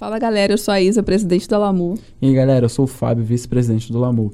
[0.00, 1.94] Fala galera, eu sou a Isa, presidente do Lamu.
[2.22, 4.32] E aí galera, eu sou o Fábio, vice-presidente do Lamu.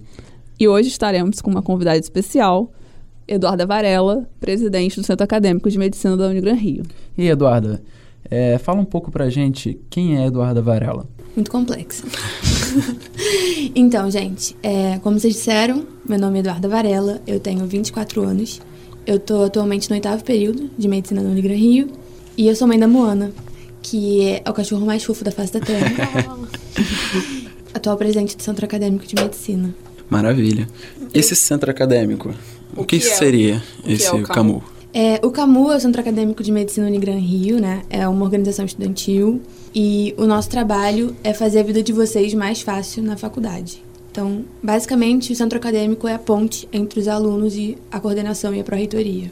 [0.61, 2.71] E hoje estaremos com uma convidada especial,
[3.27, 6.85] Eduarda Varela, presidente do Centro Acadêmico de Medicina da Unigran Rio.
[7.19, 7.83] E aí, Eduarda,
[8.31, 11.05] é, fala um pouco pra gente quem é Eduarda Varela.
[11.35, 12.05] Muito complexa.
[13.75, 18.61] então, gente, é, como vocês disseram, meu nome é Eduarda Varela, eu tenho 24 anos,
[19.05, 21.89] eu tô atualmente no oitavo período de Medicina da Unigran Rio
[22.39, 23.33] e eu sou mãe da Moana,
[23.89, 26.37] que é o cachorro mais fofo da face da Terra.
[27.73, 29.73] Atual presidente do Centro Acadêmico de Medicina.
[30.11, 30.67] Maravilha.
[31.15, 32.35] Esse centro acadêmico,
[32.77, 33.15] o, que, que é?
[33.15, 34.63] seria que esse é o CAMU?
[34.93, 37.83] É, o CAMU é o Centro Acadêmico de Medicina Unigran Rio, né?
[37.89, 39.41] É uma organização estudantil
[39.75, 43.85] e o nosso trabalho é fazer a vida de vocês mais fácil na faculdade.
[44.11, 48.61] Então, basicamente, o centro acadêmico é a ponte entre os alunos e a coordenação e
[48.61, 49.31] a pró-reitoria.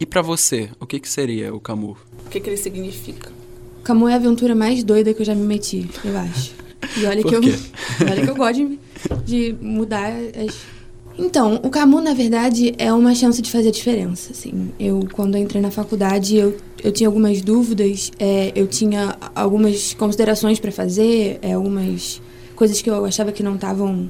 [0.00, 1.96] E pra você, o que, que seria o CAMU?
[2.26, 3.41] O que, que ele significa?
[3.82, 6.52] O CAMU é a aventura mais doida que eu já me meti, eu acho.
[6.96, 7.40] E olha que eu,
[8.08, 8.78] olha que eu gosto de,
[9.24, 10.56] de mudar as.
[11.18, 14.30] Então, o CAMU, na verdade, é uma chance de fazer diferença.
[14.30, 14.70] Assim.
[14.78, 19.94] Eu, quando eu entrei na faculdade, eu, eu tinha algumas dúvidas, é, eu tinha algumas
[19.94, 22.22] considerações para fazer, é, algumas
[22.54, 24.08] coisas que eu achava que não estavam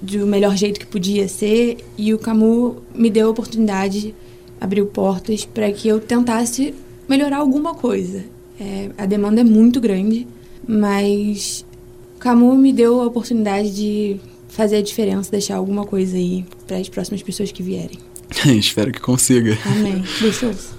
[0.00, 4.14] do melhor jeito que podia ser, e o CAMU me deu a oportunidade,
[4.58, 6.74] abriu portas para que eu tentasse
[7.06, 8.34] melhorar alguma coisa.
[8.58, 10.26] É, a demanda é muito grande,
[10.66, 11.64] mas
[12.16, 14.16] o CAMU me deu a oportunidade de
[14.48, 17.98] fazer a diferença, deixar alguma coisa aí para as próximas pessoas que vierem.
[18.58, 19.56] Espero que consiga.
[19.66, 20.02] Amém.
[20.20, 20.70] Gostoso.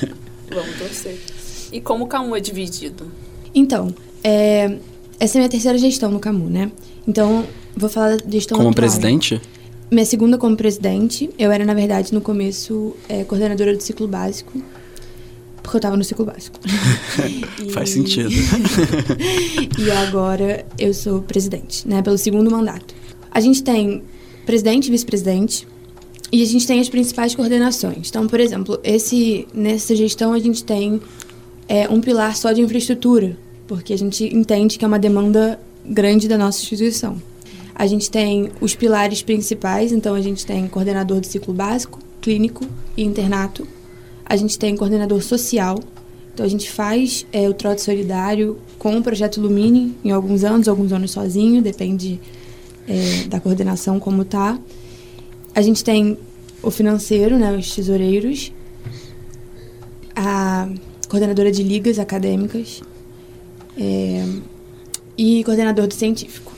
[0.48, 1.18] Vamos torcer.
[1.72, 3.10] E como o CAMU é dividido?
[3.54, 4.78] Então, é,
[5.20, 6.70] essa é a minha terceira gestão no CAMU, né?
[7.06, 7.44] Então,
[7.76, 8.74] vou falar da gestão Como atual.
[8.74, 9.40] presidente?
[9.90, 11.30] Minha segunda como presidente.
[11.38, 14.60] Eu era, na verdade, no começo, é, coordenadora do ciclo básico.
[15.66, 16.60] Porque eu tava no ciclo básico.
[17.60, 18.30] E- Faz sentido.
[19.76, 22.02] e agora eu sou presidente, né?
[22.02, 22.94] Pelo segundo mandato.
[23.32, 24.04] A gente tem
[24.46, 25.66] presidente e vice-presidente.
[26.30, 28.08] E a gente tem as principais coordenações.
[28.08, 31.00] Então, por exemplo, esse, nessa gestão a gente tem
[31.68, 36.28] é, um pilar só de infraestrutura, porque a gente entende que é uma demanda grande
[36.28, 37.20] da nossa instituição.
[37.74, 42.64] A gente tem os pilares principais, então a gente tem coordenador do ciclo básico, clínico
[42.96, 43.66] e internato.
[44.28, 45.78] A gente tem coordenador social,
[46.34, 50.66] então a gente faz é, o trote solidário com o projeto Lumine em alguns anos,
[50.66, 52.20] alguns anos sozinho, depende
[52.88, 54.58] é, da coordenação como tá.
[55.54, 56.18] A gente tem
[56.62, 58.52] o financeiro, né, os tesoureiros,
[60.14, 60.68] a
[61.08, 62.82] coordenadora de ligas acadêmicas
[63.78, 64.24] é,
[65.16, 66.52] e coordenador do científico,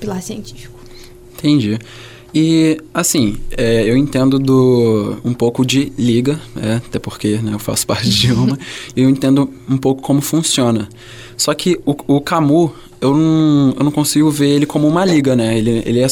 [0.00, 0.78] pilar científico.
[1.38, 1.78] Entendi.
[2.34, 7.58] E, assim, é, eu entendo do um pouco de liga, é, até porque né, eu
[7.58, 8.58] faço parte de uma,
[8.96, 10.88] e eu entendo um pouco como funciona.
[11.36, 15.34] Só que o, o CAMU, eu não, eu não consigo ver ele como uma liga,
[15.34, 15.58] né?
[15.58, 16.06] Ele, ele é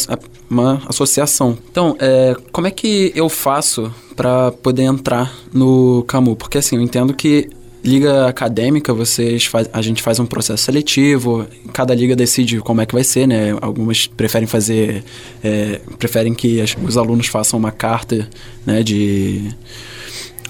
[0.48, 1.56] uma associação.
[1.70, 6.36] Então, é, como é que eu faço para poder entrar no CAMU?
[6.36, 7.48] Porque, assim, eu entendo que
[7.82, 12.86] liga acadêmica, vocês faz, a gente faz um processo seletivo, cada liga decide como é
[12.86, 13.56] que vai ser, né?
[13.60, 15.02] Algumas preferem fazer,
[15.42, 18.28] é, preferem que as- os alunos façam uma carta,
[18.66, 19.48] né, de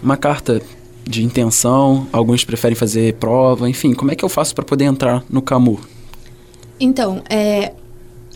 [0.02, 0.60] uma carta
[1.08, 5.24] de intenção, alguns preferem fazer prova, enfim, como é que eu faço para poder entrar
[5.30, 5.80] no CAMU?
[6.78, 7.72] Então, é,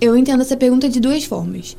[0.01, 1.77] eu entendo essa pergunta de duas formas.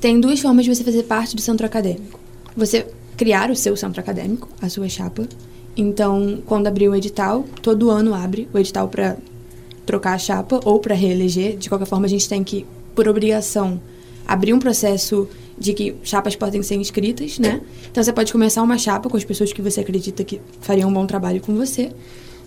[0.00, 2.18] Tem duas formas de você fazer parte do centro acadêmico.
[2.56, 5.26] Você criar o seu centro acadêmico, a sua chapa.
[5.76, 9.16] Então, quando abrir o edital, todo ano abre o edital para
[9.84, 11.56] trocar a chapa ou para reeleger.
[11.56, 12.64] De qualquer forma, a gente tem que,
[12.94, 13.80] por obrigação,
[14.26, 15.28] abrir um processo
[15.58, 17.60] de que chapas podem ser inscritas, né?
[17.90, 20.92] Então, você pode começar uma chapa com as pessoas que você acredita que fariam um
[20.92, 21.92] bom trabalho com você.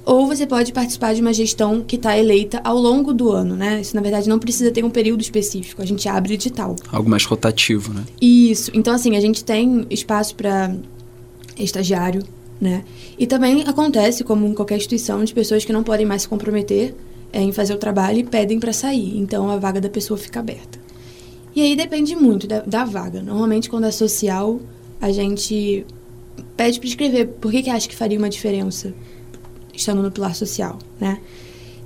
[0.05, 3.81] Ou você pode participar de uma gestão que está eleita ao longo do ano, né?
[3.81, 5.81] Isso, na verdade, não precisa ter um período específico.
[5.81, 6.75] A gente abre edital.
[6.91, 8.03] Algo mais rotativo, né?
[8.19, 8.71] Isso.
[8.73, 10.73] Então, assim, a gente tem espaço para
[11.57, 12.23] estagiário,
[12.59, 12.83] né?
[13.17, 16.95] E também acontece, como em qualquer instituição, de pessoas que não podem mais se comprometer
[17.31, 19.17] é, em fazer o trabalho e pedem para sair.
[19.17, 20.79] Então, a vaga da pessoa fica aberta.
[21.55, 23.21] E aí depende muito da, da vaga.
[23.21, 24.59] Normalmente, quando é social,
[24.99, 25.85] a gente
[26.55, 28.93] pede para escrever por que, que acha que faria uma diferença
[29.73, 31.19] estando no pilar social, né?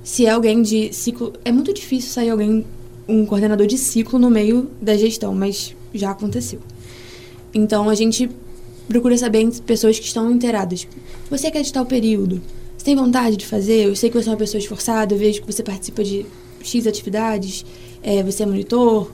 [0.02, 1.32] Se é alguém de ciclo...
[1.44, 2.66] É muito difícil sair alguém,
[3.08, 6.60] um coordenador de ciclo no meio da gestão, mas já aconteceu.
[7.54, 8.28] Então, a gente
[8.88, 10.86] procura saber em pessoas que estão inteiradas.
[11.30, 12.40] Você quer de tal período?
[12.76, 13.86] Você tem vontade de fazer?
[13.86, 16.26] Eu sei que você é uma pessoa esforçada, eu vejo que você participa de
[16.62, 17.64] X atividades,
[18.02, 19.10] é, você é monitor,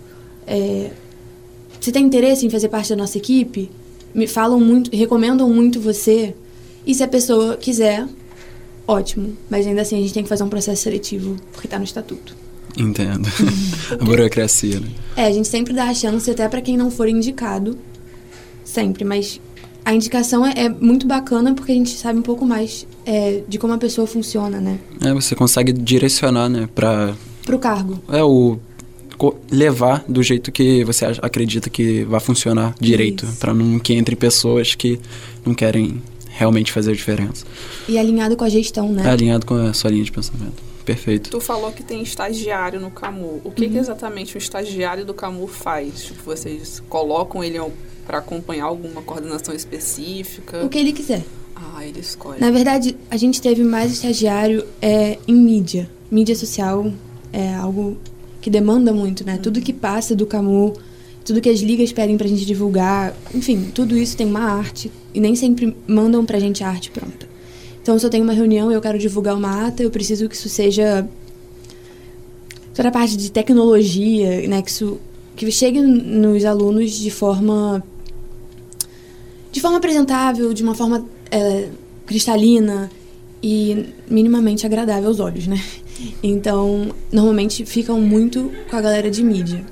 [0.47, 0.91] é,
[1.81, 3.71] você tem interesse em fazer parte da nossa equipe?
[4.15, 6.35] Me falam muito, recomendam muito você.
[6.87, 8.07] E se a pessoa quiser,
[8.87, 9.37] ótimo.
[9.49, 12.37] Mas ainda assim a gente tem que fazer um processo seletivo, porque tá no estatuto.
[12.77, 13.29] Entendo.
[13.99, 14.89] a burocracia, né?
[15.17, 17.79] É, a gente sempre dá a chance até para quem não for indicado.
[18.65, 19.41] Sempre, mas
[19.91, 23.59] a indicação é, é, muito bacana porque a gente sabe um pouco mais é, de
[23.59, 24.79] como a pessoa funciona, né?
[25.05, 27.15] É, você consegue direcionar, né, para
[27.45, 28.01] pro cargo.
[28.09, 28.57] É o
[29.51, 34.75] levar do jeito que você acredita que vai funcionar direito, para não que entre pessoas
[34.75, 34.99] que
[35.45, 37.45] não querem realmente fazer a diferença.
[37.89, 39.03] E alinhado com a gestão, né?
[39.05, 40.63] É alinhado com a sua linha de pensamento.
[40.85, 41.31] Perfeito.
[41.31, 43.43] Tu falou que tem estagiário no CAMU.
[43.45, 43.73] O que, uhum.
[43.73, 46.05] que exatamente o estagiário do CAMU faz?
[46.05, 47.59] Tipo, vocês colocam ele
[48.07, 50.65] para acompanhar alguma coordenação específica?
[50.65, 51.25] O que ele quiser.
[51.55, 52.41] Ah, ele escolhe.
[52.41, 55.91] Na verdade, a gente teve mais estagiário é, em mídia.
[56.11, 56.91] Mídia social
[57.33, 57.99] é algo
[58.41, 59.35] que demanda muito, né?
[59.35, 59.43] Uhum.
[59.43, 60.75] Tudo que passa do CAMU,
[61.25, 64.91] tudo que as ligas pedem pra gente divulgar, enfim, tudo isso tem uma arte.
[65.13, 67.29] E nem sempre mandam pra gente a arte pronta.
[67.83, 70.35] Então, se eu tenho uma reunião e eu quero divulgar uma ata, eu preciso que
[70.35, 71.09] isso seja
[72.75, 74.63] toda a parte de tecnologia, né?
[74.63, 75.01] Que isso
[75.47, 77.83] que chegue nos alunos de forma
[79.51, 81.69] de forma apresentável, de uma forma é,
[82.05, 82.91] cristalina
[83.43, 85.59] e minimamente agradável aos olhos, né?
[86.23, 89.65] Então, normalmente ficam muito com a galera de mídia.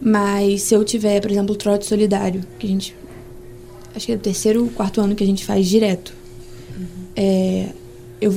[0.00, 2.96] Mas se eu tiver, por exemplo, o trote solidário, que a gente.
[3.94, 6.14] Acho que é o terceiro ou quarto ano que a gente faz direto.
[6.78, 6.86] Uhum.
[7.16, 7.68] É,
[8.20, 8.34] eu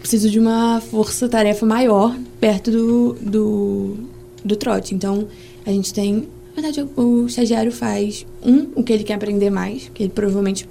[0.00, 3.96] preciso de uma força-tarefa maior perto do, do,
[4.44, 4.94] do trote.
[4.94, 5.28] Então,
[5.64, 6.28] a gente tem.
[6.56, 10.68] Na verdade, o estagiário faz, um, o que ele quer aprender mais, que ele provavelmente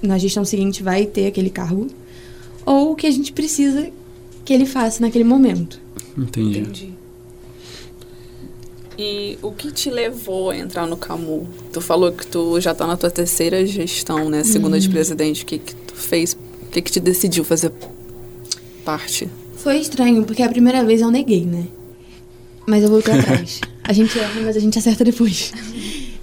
[0.00, 1.88] na gestão seguinte vai ter aquele cargo,
[2.64, 3.90] ou o que a gente precisa
[4.44, 5.80] que ele faça naquele momento.
[6.16, 6.58] Entendi.
[6.60, 6.98] Entendi.
[8.98, 11.46] E o que te levou a entrar no Camu?
[11.72, 14.42] Tu falou que tu já está na tua terceira gestão, né?
[14.42, 14.80] Segunda uhum.
[14.80, 15.44] de presidente.
[15.44, 16.36] O que, que tu fez?
[16.62, 17.72] O que, que te decidiu fazer
[18.84, 19.30] parte?
[19.54, 21.68] Foi estranho, porque a primeira vez eu neguei, né?
[22.68, 23.62] Mas eu voltei atrás.
[23.82, 25.54] A gente erra, mas a gente acerta depois.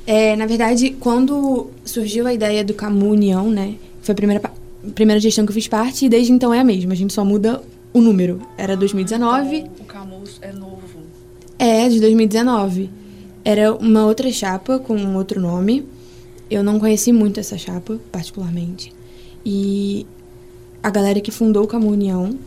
[0.05, 3.73] É, na verdade, quando surgiu a ideia do Camu União, né?
[4.03, 4.51] Foi a primeira,
[4.93, 6.93] primeira gestão que eu fiz parte e desde então é a mesma.
[6.93, 8.39] A gente só muda o número.
[8.55, 9.55] Era 2019.
[9.55, 10.83] Então, o Camus é novo.
[11.57, 12.91] É, de 2019.
[13.43, 15.87] Era uma outra chapa com um outro nome.
[16.47, 18.93] Eu não conheci muito essa chapa, particularmente.
[19.43, 20.05] E
[20.83, 22.37] a galera que fundou o Camu União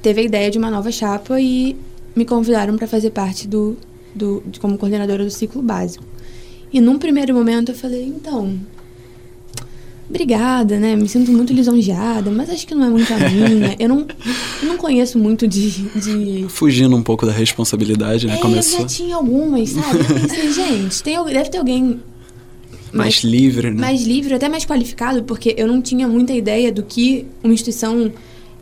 [0.00, 1.76] teve a ideia de uma nova chapa e
[2.14, 3.76] me convidaram para fazer parte do,
[4.14, 6.04] do de, como coordenadora do ciclo básico.
[6.72, 8.58] E num primeiro momento eu falei, então,
[10.08, 10.96] obrigada, né?
[10.96, 13.76] Me sinto muito lisonjeada, mas acho que não é muito a minha.
[13.80, 14.06] Eu não,
[14.62, 16.46] eu não conheço muito de, de...
[16.48, 18.34] Fugindo um pouco da responsabilidade, né?
[18.34, 18.80] É, Começou...
[18.80, 19.98] eu já tinha algumas, sabe?
[19.98, 22.00] Eu pensei, gente, tem, deve ter alguém...
[22.92, 23.80] Mais, mais livre, né?
[23.80, 28.12] Mais livre, até mais qualificado, porque eu não tinha muita ideia do que uma instituição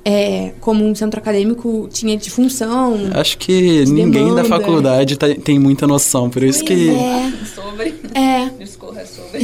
[0.05, 3.11] é, como um centro acadêmico tinha de função.
[3.13, 4.43] Acho que de ninguém demanda.
[4.43, 6.91] da faculdade tá, tem muita noção, por isso que.
[6.91, 7.33] É.
[7.55, 7.95] Sobre.
[8.15, 8.49] É.
[8.59, 9.41] Discorra sobre.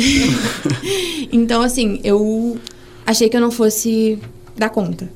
[1.31, 2.56] então, assim, eu
[3.05, 4.19] achei que eu não fosse
[4.56, 5.11] dar conta.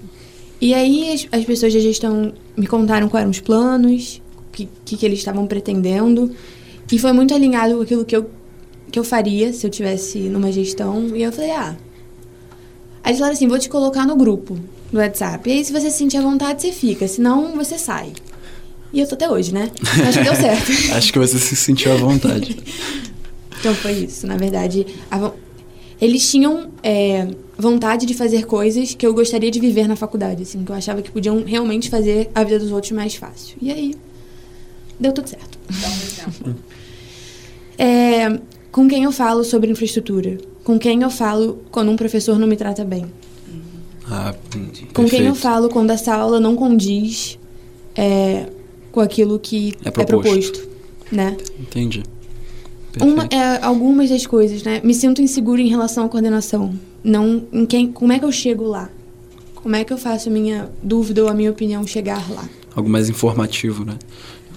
[0.61, 4.69] E aí as, as pessoas da gestão me contaram quais eram os planos, o que,
[4.85, 6.31] que, que, eles estavam pretendendo.
[6.93, 8.29] E foi muito alinhado com aquilo que eu,
[8.93, 11.17] que eu faria se eu tivesse numa gestão.
[11.17, 11.77] E eu falei, ah.
[13.03, 14.59] Aí eles falaram assim: vou te colocar no grupo
[14.93, 15.49] do WhatsApp.
[15.49, 17.07] E aí, se você se sentir à vontade, você fica.
[17.07, 18.13] Senão, você sai.
[18.93, 19.71] E eu tô até hoje, né?
[20.07, 20.95] Acho que deu certo.
[20.95, 22.57] Acho que você se sentiu à vontade.
[23.59, 24.27] então, foi isso.
[24.27, 25.35] Na verdade, vo...
[26.01, 30.65] eles tinham é, vontade de fazer coisas que eu gostaria de viver na faculdade, assim.
[30.65, 33.57] Que eu achava que podiam realmente fazer a vida dos outros mais fácil.
[33.63, 33.95] E aí,
[34.99, 35.59] deu tudo certo.
[35.69, 36.57] Dá um exemplo.
[37.79, 38.41] É,
[38.73, 40.37] com quem eu falo sobre infraestrutura?
[40.65, 43.07] Com quem eu falo quando um professor não me trata bem?
[44.11, 44.35] Ah,
[44.93, 47.39] com quem eu falo quando essa aula não condiz
[47.95, 48.47] é,
[48.91, 50.69] com aquilo que é proposto, é proposto
[51.13, 51.37] né?
[51.59, 52.03] Entendi.
[53.01, 54.81] Uma, é, algumas das coisas, né?
[54.83, 56.75] Me sinto insegura em relação à coordenação.
[57.05, 58.91] Não, em quem, como é que eu chego lá?
[59.55, 62.49] Como é que eu faço a minha dúvida ou a minha opinião chegar lá?
[62.75, 63.97] Algo mais informativo, né?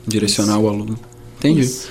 [0.07, 0.65] Direcionar Isso.
[0.65, 0.99] o aluno.
[1.37, 1.61] Entendi.
[1.61, 1.89] Isso.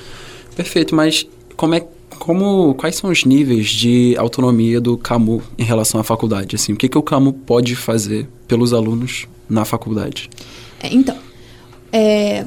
[0.56, 1.26] Perfeito, mas
[1.56, 1.86] como é
[2.22, 6.54] como quais são os níveis de autonomia do CAMU em relação à faculdade?
[6.54, 10.30] Assim, o que, que o CAMU pode fazer pelos alunos na faculdade?
[10.80, 11.18] É, então,
[11.92, 12.46] é,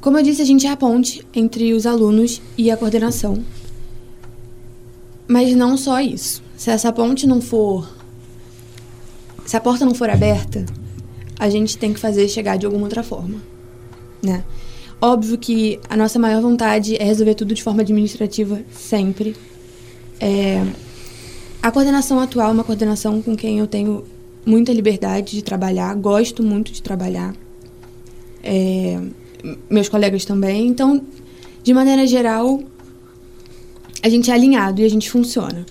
[0.00, 3.44] como eu disse, a gente é a ponte entre os alunos e a coordenação.
[5.26, 6.40] Mas não só isso.
[6.56, 7.92] Se essa ponte não for.
[9.44, 10.64] Se a porta não for aberta,
[11.40, 13.42] a gente tem que fazer chegar de alguma outra forma.
[14.22, 14.44] Né?
[15.04, 19.34] Óbvio que a nossa maior vontade é resolver tudo de forma administrativa sempre.
[20.20, 20.64] É,
[21.60, 24.04] a coordenação atual é uma coordenação com quem eu tenho
[24.46, 27.34] muita liberdade de trabalhar, gosto muito de trabalhar.
[28.44, 29.00] É,
[29.68, 30.68] meus colegas também.
[30.68, 31.04] Então,
[31.64, 32.62] de maneira geral,
[34.04, 35.66] a gente é alinhado e a gente funciona.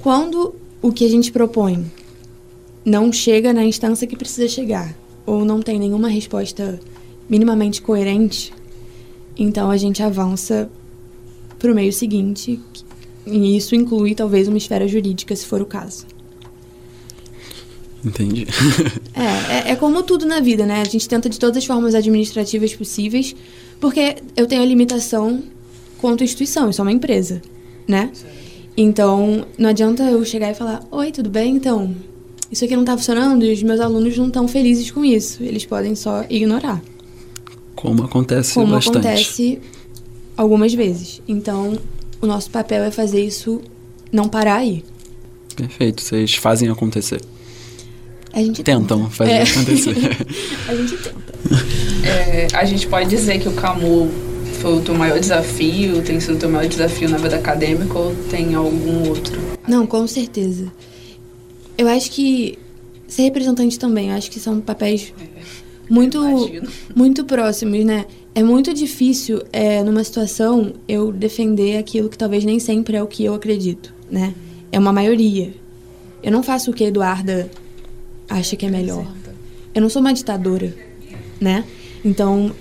[0.00, 1.90] Quando o que a gente propõe
[2.84, 6.78] não chega na instância que precisa chegar, ou não tem nenhuma resposta
[7.30, 8.52] minimamente coerente,
[9.36, 10.70] então a gente avança
[11.58, 12.60] para o meio seguinte,
[13.26, 16.06] e isso inclui talvez uma esfera jurídica, se for o caso.
[18.04, 18.46] Entendi.
[19.14, 20.82] é, é, é, como tudo na vida, né?
[20.82, 23.34] A gente tenta de todas as formas administrativas possíveis,
[23.80, 25.42] porque eu tenho a limitação
[25.98, 27.40] quanto instituição, isso é uma empresa,
[27.88, 28.10] né?
[28.76, 31.56] Então, não adianta eu chegar e falar: Oi, tudo bem?
[31.56, 31.94] Então,
[32.50, 35.42] isso aqui não está funcionando e os meus alunos não estão felizes com isso.
[35.42, 36.82] Eles podem só ignorar.
[37.84, 38.96] Como acontece Como bastante.
[38.96, 39.60] acontece
[40.34, 41.20] algumas vezes.
[41.28, 41.78] Então,
[42.18, 43.60] o nosso papel é fazer isso
[44.10, 44.82] não parar aí.
[45.54, 47.20] Perfeito, vocês fazem acontecer.
[48.32, 49.10] A gente tentam tenta.
[49.10, 49.42] fazer é.
[49.42, 49.90] acontecer.
[50.66, 51.34] a gente tenta.
[52.06, 54.10] É, a gente pode dizer que o Camu
[54.62, 58.14] foi o teu maior desafio, tem sido o teu maior desafio na vida acadêmica ou
[58.30, 59.38] tem algum outro?
[59.68, 60.72] Não, com certeza.
[61.76, 62.58] Eu acho que
[63.06, 65.12] ser representante também, eu acho que são papéis
[65.88, 66.20] muito,
[66.94, 68.06] muito próximos, né?
[68.34, 73.06] É muito difícil, é, numa situação, eu defender aquilo que talvez nem sempre é o
[73.06, 74.34] que eu acredito, né?
[74.72, 75.52] É uma maioria.
[76.22, 77.48] Eu não faço o que a Eduarda
[78.28, 79.06] acha que é melhor.
[79.74, 80.74] Eu não sou uma ditadora,
[81.40, 81.64] né?
[82.04, 82.52] Então,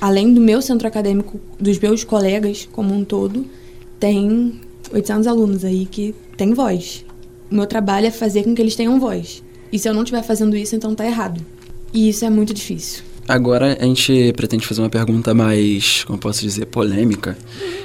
[0.00, 3.44] além do meu centro acadêmico, dos meus colegas como um todo,
[3.98, 4.60] tem
[4.92, 7.04] 800 alunos aí que têm voz.
[7.50, 9.42] O meu trabalho é fazer com que eles tenham voz.
[9.72, 11.44] E se eu não estiver fazendo isso, então tá errado.
[11.92, 13.02] E isso é muito difícil.
[13.26, 17.36] Agora a gente pretende fazer uma pergunta mais, como posso dizer, polêmica,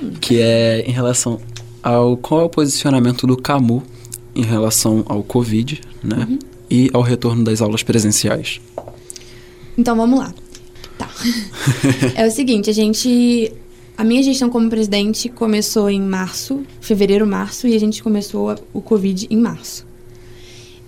[0.01, 0.11] hum.
[0.21, 1.39] que é em relação
[1.81, 3.83] ao qual é o posicionamento do Camu
[4.33, 6.25] em relação ao Covid, né?
[6.29, 6.39] Uhum.
[6.69, 8.59] E ao retorno das aulas presenciais.
[9.77, 10.33] Então vamos lá.
[10.97, 11.09] Tá.
[12.15, 13.51] é o seguinte, a gente.
[13.95, 18.81] A minha gestão como presidente começou em março, fevereiro, março, e a gente começou o
[18.81, 19.85] Covid em março.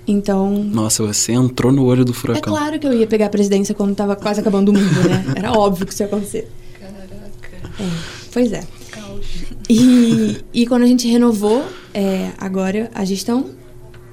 [0.07, 0.63] Então.
[0.63, 2.53] Nossa, você entrou no olho do furacão.
[2.53, 5.25] É claro que eu ia pegar a presidência quando estava quase acabando o mundo, né?
[5.35, 6.47] Era óbvio que isso ia acontecer.
[6.79, 7.73] Caraca.
[7.79, 7.89] É,
[8.31, 8.63] pois é.
[8.91, 9.25] Caos.
[9.69, 13.49] E, e quando a gente renovou é, agora a gestão,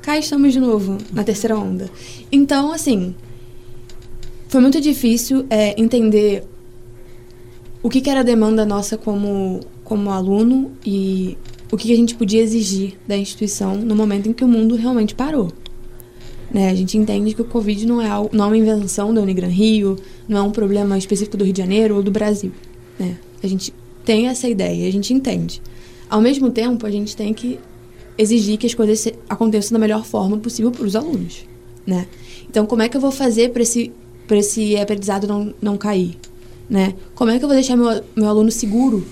[0.00, 1.90] cá estamos de novo, na terceira onda.
[2.30, 3.14] Então, assim.
[4.49, 6.44] Foi muito difícil é, entender
[7.82, 11.38] o que, que, era a demanda nossa como, como aluno e
[11.70, 14.76] o que, que a gente podia exigir da instituição no momento em que o mundo
[14.76, 15.50] realmente parou.
[16.52, 16.68] Né?
[16.68, 19.97] A gente entende que o Covid não é, não é uma invenção da Unigran Rio,
[20.28, 22.52] não é um problema específico do Rio de Janeiro ou do Brasil.
[22.99, 23.16] Né?
[23.42, 23.73] A gente
[24.04, 25.62] tem essa ideia, a gente entende.
[26.11, 27.59] Ao mesmo tempo, a gente tem que
[28.18, 31.47] exigir que as coisas aconteçam da melhor forma possível para os alunos.
[31.87, 32.06] Né?
[32.49, 33.90] Então, como é que eu vou fazer para esse,
[34.30, 36.18] esse aprendizado não, não cair?
[36.68, 36.94] Né?
[37.14, 39.06] Como é que eu vou deixar meu, meu aluno seguro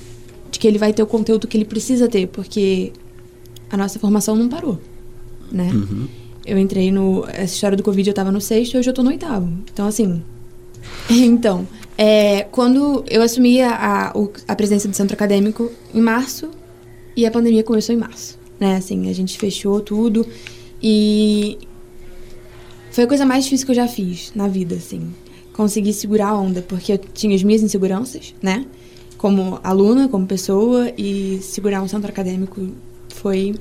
[0.50, 2.26] de que ele vai ter o conteúdo que ele precisa ter?
[2.28, 2.92] Porque
[3.70, 4.78] a nossa formação não parou.
[5.50, 5.70] Né?
[5.72, 6.06] Uhum.
[6.44, 7.24] Eu entrei no.
[7.28, 9.52] Essa história do Covid eu tava no sexto e hoje eu tô no oitavo.
[9.72, 10.22] Então, assim.
[11.10, 11.66] então,
[11.96, 14.08] é, quando eu assumi a, a,
[14.48, 16.50] a do centro acadêmico em março
[17.16, 18.38] e a pandemia começou em março.
[18.58, 18.76] Né?
[18.76, 20.26] Assim, a gente fechou tudo
[20.82, 21.58] e.
[22.90, 25.12] Foi a coisa mais difícil que eu já fiz na vida, assim.
[25.52, 28.66] Conseguir segurar a onda, porque eu tinha as minhas inseguranças, né?
[29.16, 32.68] Como aluna, como pessoa, e segurar um centro acadêmico
[33.10, 33.54] foi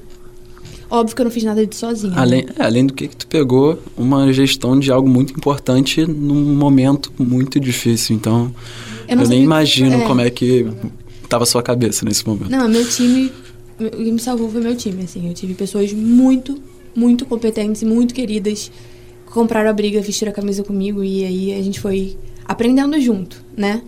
[0.90, 2.14] Óbvio que eu não fiz nada disso sozinha.
[2.14, 2.20] Né?
[2.20, 2.54] Além, né?
[2.58, 7.12] é, além do que, que tu pegou uma gestão de algo muito importante num momento
[7.18, 8.16] muito difícil.
[8.16, 8.54] Então,
[9.08, 10.06] eu, eu nem imagino é.
[10.06, 10.68] como é que
[11.24, 12.50] estava a sua cabeça nesse momento.
[12.50, 13.32] Não, meu time,
[13.80, 15.28] o que me salvou foi meu time, assim.
[15.28, 16.60] Eu tive pessoas muito,
[16.96, 18.72] muito competentes e muito queridas
[19.28, 23.44] que compraram a briga, vestiram a camisa comigo e aí a gente foi aprendendo junto,
[23.56, 23.84] né?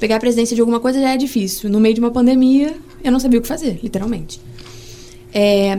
[0.00, 1.68] Pegar a presidência de alguma coisa já é difícil.
[1.68, 4.40] No meio de uma pandemia, eu não sabia o que fazer, literalmente.
[5.32, 5.78] É,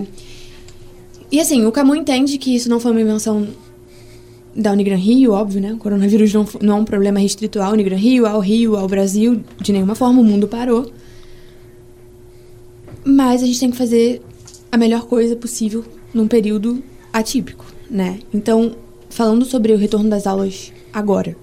[1.32, 3.48] e assim, o Camu entende que isso não foi uma invenção
[4.56, 5.74] da Unigran Rio, óbvio, né?
[5.74, 9.44] O coronavírus não, não é um problema restrito à Unigran Rio, ao Rio, ao Brasil,
[9.62, 10.92] de nenhuma forma, o mundo parou.
[13.06, 14.22] Mas a gente tem que fazer
[14.72, 16.82] a melhor coisa possível num período
[17.14, 18.20] atípico, né?
[18.34, 18.76] Então,
[19.10, 21.36] falando sobre o retorno das aulas agora.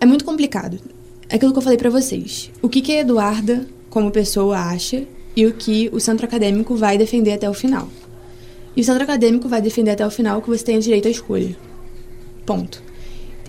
[0.00, 0.78] É muito complicado.
[1.28, 2.50] É aquilo que eu falei para vocês.
[2.62, 5.04] O que, que a Eduarda, como pessoa, acha
[5.36, 7.88] e o que o centro acadêmico vai defender até o final.
[8.76, 11.56] E o centro acadêmico vai defender até o final que você tenha direito à escolha.
[12.44, 12.82] Ponto.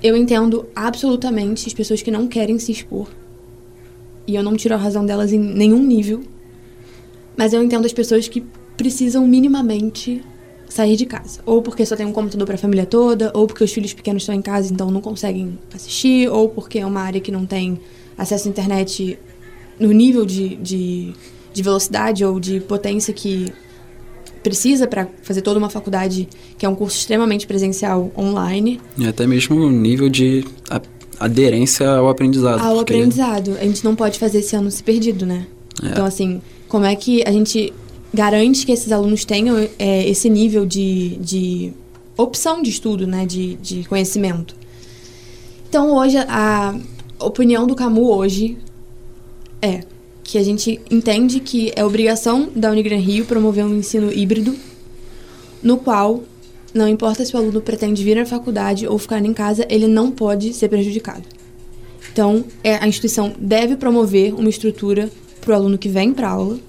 [0.04, 3.08] Eu entendo absolutamente as pessoas que não querem se expor.
[4.28, 6.24] E eu não tiro a razão delas em nenhum nível.
[7.36, 8.44] Mas eu entendo as pessoas que
[8.78, 10.22] precisam minimamente
[10.68, 11.42] sair de casa.
[11.46, 14.24] Ou porque só tem um computador para a família toda, ou porque os filhos pequenos
[14.24, 17.80] estão em casa, então não conseguem assistir, ou porque é uma área que não tem
[18.18, 19.18] acesso à internet
[19.80, 21.14] no nível de, de,
[21.54, 23.52] de velocidade ou de potência que
[24.46, 28.80] precisa para fazer toda uma faculdade que é um curso extremamente presencial online.
[28.96, 30.46] E até mesmo o nível de
[31.20, 32.62] aderência ao aprendizado.
[32.62, 32.94] Ao porque...
[32.94, 33.58] aprendizado.
[33.60, 35.48] A gente não pode fazer esse ano se perdido, né?
[35.82, 35.88] É.
[35.88, 37.74] Então, assim, como é que a gente
[38.14, 41.74] garante que esses alunos tenham é, esse nível de, de
[42.16, 43.26] opção de estudo, né?
[43.26, 44.56] De, de conhecimento.
[45.68, 46.76] Então, hoje, a
[47.20, 48.60] opinião do Camu hoje
[49.60, 49.82] é
[50.26, 54.56] que a gente entende que é obrigação da Unigran Rio promover um ensino híbrido,
[55.62, 56.24] no qual
[56.74, 60.12] não importa se o aluno pretende vir à faculdade ou ficar em casa, ele não
[60.12, 61.24] pode ser prejudicado.
[62.12, 66.60] Então, é, a instituição deve promover uma estrutura para o aluno que vem para aula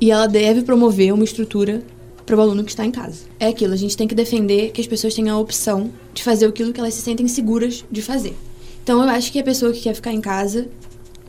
[0.00, 1.82] e ela deve promover uma estrutura
[2.26, 3.20] para o aluno que está em casa.
[3.38, 6.46] É aquilo, a gente tem que defender que as pessoas tenham a opção de fazer
[6.46, 8.34] aquilo que elas se sentem seguras de fazer.
[8.82, 10.68] Então, eu acho que a pessoa que quer ficar em casa,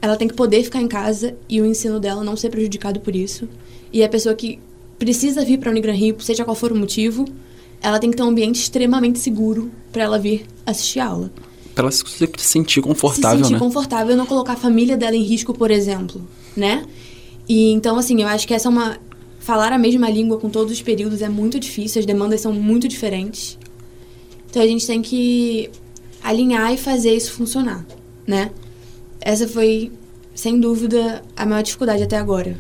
[0.02, 3.16] ela tem que poder ficar em casa e o ensino dela não ser prejudicado por
[3.16, 3.48] isso.
[3.92, 4.60] E a pessoa que
[5.00, 7.26] precisa vir para a Unigran Rio, seja qual for o motivo,
[7.82, 11.32] ela tem que ter um ambiente extremamente seguro para ela vir assistir a aula.
[11.74, 12.04] Para ela se
[12.38, 13.60] sentir confortável, se sentir né?
[13.60, 16.86] confortável, não colocar a família dela em risco, por exemplo, né?
[17.48, 18.98] E então, assim, eu acho que essa é uma...
[19.40, 22.88] Falar a mesma língua com todos os períodos é muito difícil, as demandas são muito
[22.88, 23.58] diferentes.
[24.50, 25.70] Então, a gente tem que
[26.22, 27.86] alinhar e fazer isso funcionar,
[28.26, 28.52] né?
[29.28, 29.92] Essa foi,
[30.34, 32.58] sem dúvida, a maior dificuldade até agora.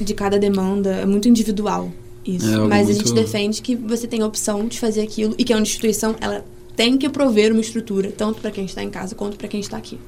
[0.00, 1.90] De cada demanda, é muito individual.
[2.24, 2.54] Isso.
[2.54, 5.52] É Mas a gente defende que você tem a opção de fazer aquilo e que
[5.52, 6.44] a instituição ela
[6.76, 9.76] tem que prover uma estrutura, tanto para quem está em casa quanto para quem está
[9.76, 9.98] aqui.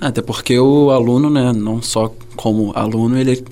[0.00, 3.44] Até porque o aluno, né, não só como aluno, ele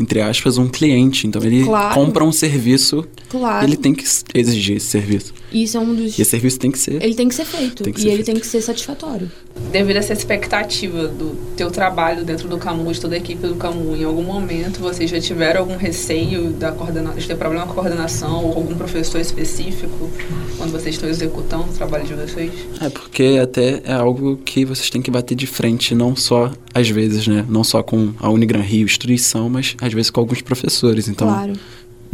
[0.00, 1.28] entre aspas, um cliente.
[1.28, 1.94] Então ele claro.
[1.94, 3.06] compra um serviço,
[3.38, 3.66] claro.
[3.66, 5.32] ele tem que exigir esse serviço.
[5.52, 6.18] Isso é um dos.
[6.18, 7.02] E esse serviço tem que ser.
[7.02, 7.84] Ele tem que ser feito.
[7.84, 8.26] Que e ser ele feito.
[8.26, 9.30] tem que ser satisfatório.
[9.72, 13.54] Devido a essa expectativa do teu trabalho dentro do Camu, de toda a equipe do
[13.54, 17.72] Camu, em algum momento vocês já tiveram algum receio da coordenação, de ter problema com
[17.72, 20.10] a coordenação ou algum professor específico
[20.58, 22.52] quando vocês estão executando o trabalho de vocês?
[22.80, 26.88] É, porque até é algo que vocês têm que bater de frente, não só às
[26.90, 27.44] vezes, né?
[27.48, 31.08] Não só com a Unigran Rio, instituição, mas às vezes com alguns professores.
[31.08, 31.54] Então, claro.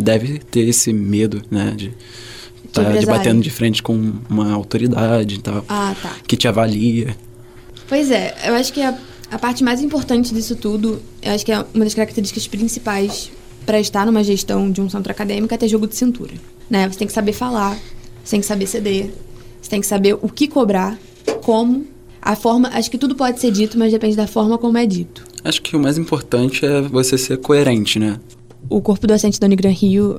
[0.02, 1.72] Deve ter esse medo, né?
[1.76, 1.94] De,
[2.72, 5.64] tá, de batendo de frente com uma autoridade e tal.
[5.68, 6.16] Ah, tá.
[6.26, 7.16] Que te avalia.
[7.88, 8.98] Pois é, eu acho que a,
[9.30, 13.30] a parte mais importante disso tudo, eu acho que é uma das características principais
[13.64, 16.32] para estar numa gestão de um centro acadêmico é ter jogo de cintura.
[16.68, 16.88] Né?
[16.88, 17.78] Você tem que saber falar,
[18.24, 19.10] você tem que saber ceder,
[19.60, 20.98] você tem que saber o que cobrar,
[21.42, 21.86] como,
[22.20, 22.68] a forma.
[22.68, 25.24] Acho que tudo pode ser dito, mas depende da forma como é dito.
[25.44, 28.20] Acho que o mais importante é você ser coerente, né?
[28.72, 30.18] O corpo docente da Unigran Rio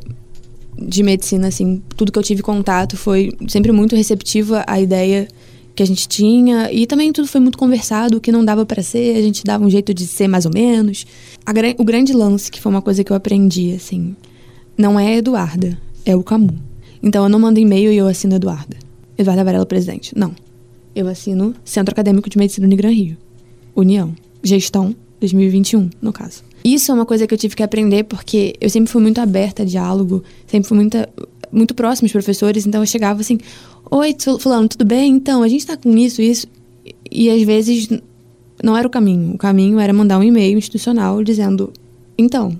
[0.77, 5.27] de medicina, assim, tudo que eu tive contato foi sempre muito receptivo à ideia
[5.75, 8.83] que a gente tinha e também tudo foi muito conversado, o que não dava para
[8.83, 11.05] ser, a gente dava um jeito de ser mais ou menos.
[11.43, 14.15] A, o grande lance, que foi uma coisa que eu aprendi, assim,
[14.77, 16.53] não é Eduarda, é o Camu.
[17.01, 18.77] Então eu não mando e-mail e eu assino Eduarda.
[19.17, 20.13] Eduarda Varela, presidente.
[20.15, 20.33] Não.
[20.95, 23.17] Eu assino Centro Acadêmico de Medicina Unigran Rio.
[23.75, 24.13] União.
[24.43, 26.43] Gestão 2021, no caso.
[26.63, 29.63] Isso é uma coisa que eu tive que aprender porque eu sempre fui muito aberta
[29.63, 31.09] a diálogo, sempre fui muita,
[31.51, 33.37] muito próxima dos professores, então eu chegava assim:
[33.91, 35.13] Oi, Fulano, tudo bem?
[35.13, 36.47] Então, a gente tá com isso, isso.
[37.11, 37.89] E às vezes
[38.63, 39.33] não era o caminho.
[39.33, 41.71] O caminho era mandar um e-mail institucional dizendo:
[42.17, 42.57] Então,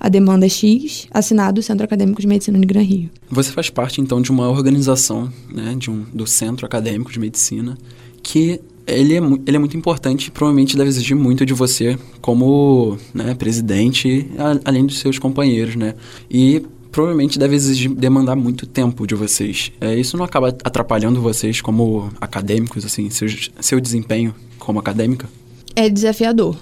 [0.00, 3.10] a demanda é X, assinado Centro Acadêmico de Medicina no Gran Rio.
[3.30, 7.78] Você faz parte, então, de uma organização, né, de um, do Centro Acadêmico de Medicina,
[8.22, 12.98] que ele é, ele é muito importante e provavelmente deve exigir muito de você como
[13.12, 15.94] né, presidente, a, além dos seus companheiros, né?
[16.30, 19.72] E provavelmente deve exigir, demandar muito tempo de vocês.
[19.80, 23.28] É, isso não acaba atrapalhando vocês como acadêmicos, assim, seu,
[23.60, 25.28] seu desempenho como acadêmica?
[25.74, 26.56] É desafiador.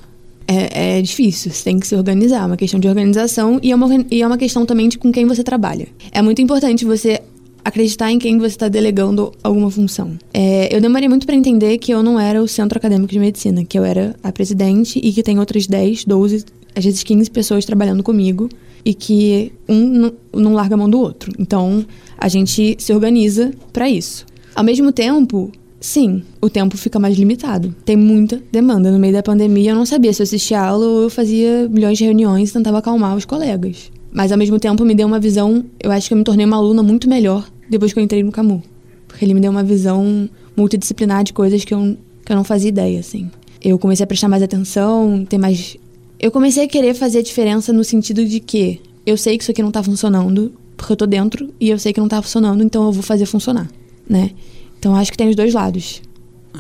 [0.47, 3.75] É, é, difícil, você tem que se organizar, é uma questão de organização e é
[3.77, 5.87] uma, e é uma questão também de com quem você trabalha.
[6.11, 7.23] É muito importante você
[7.65, 10.13] acreditar em quem você está delegando alguma função.
[10.33, 13.65] É, eu demorei muito para entender que eu não era o centro acadêmico de medicina,
[13.65, 16.45] que eu era a presidente e que tem outras 10, 12,
[16.75, 18.49] às vezes 15 pessoas trabalhando comigo
[18.85, 21.33] e que um não larga a mão do outro.
[21.39, 21.85] Então,
[22.19, 24.27] a gente se organiza para isso.
[24.55, 27.75] Ao mesmo tempo, sim, o tempo fica mais limitado.
[27.85, 28.91] Tem muita demanda.
[28.91, 31.97] No meio da pandemia, eu não sabia se eu assistia aula ou eu fazia milhões
[31.97, 33.91] de reuniões e tentava acalmar os colegas.
[34.13, 36.57] Mas ao mesmo tempo me deu uma visão, eu acho que eu me tornei uma
[36.57, 38.63] aluna muito melhor depois que eu entrei no Camu.
[39.09, 42.69] Porque ele me deu uma visão multidisciplinar de coisas que eu, que eu não fazia
[42.69, 43.31] ideia, assim.
[43.61, 45.77] Eu comecei a prestar mais atenção, ter mais.
[46.21, 49.51] Eu comecei a querer fazer a diferença no sentido de que eu sei que isso
[49.51, 52.63] aqui não tá funcionando, porque eu tô dentro e eu sei que não tá funcionando,
[52.63, 53.69] então eu vou fazer funcionar,
[54.09, 54.31] né?
[54.79, 56.03] Então acho que tem os dois lados.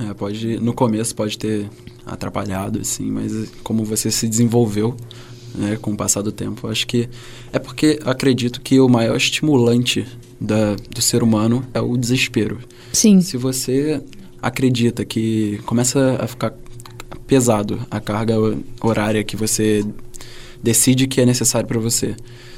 [0.09, 1.69] É, pode, no começo pode ter
[2.07, 4.97] atrapalhado, assim, mas como você se desenvolveu
[5.55, 7.09] né, com o passar do tempo, acho que
[7.53, 10.07] é porque acredito que o maior estimulante
[10.43, 12.59] da, do ser humano é o desespero.
[12.93, 13.21] Sim.
[13.21, 14.03] Se você
[14.41, 16.53] acredita que começa a ficar
[17.27, 18.35] pesado a carga
[18.83, 19.85] horária que você
[20.63, 22.15] decide que é necessário para você.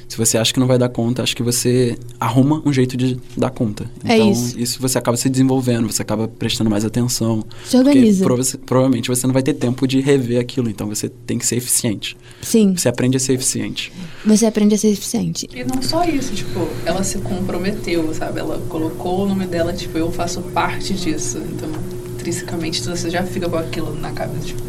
[0.09, 3.19] Se você acha que não vai dar conta, acho que você arruma um jeito de
[3.37, 3.91] dar conta.
[4.05, 4.59] É então, isso.
[4.61, 7.45] isso você acaba se desenvolvendo, você acaba prestando mais atenção.
[7.65, 8.23] Se organiza.
[8.25, 11.47] Porque prova- provavelmente você não vai ter tempo de rever aquilo, então você tem que
[11.47, 12.17] ser eficiente.
[12.43, 13.93] Sim, Você aprende a ser eficiente.
[14.25, 15.49] você aprende a ser eficiente.
[15.55, 18.41] E não só isso, tipo, ela se comprometeu, sabe?
[18.41, 21.39] Ela colocou o nome dela, tipo, eu faço parte disso.
[21.39, 21.69] Então,
[22.15, 24.47] intrinsecamente, você já fica com aquilo na cabeça.
[24.47, 24.63] Tipo,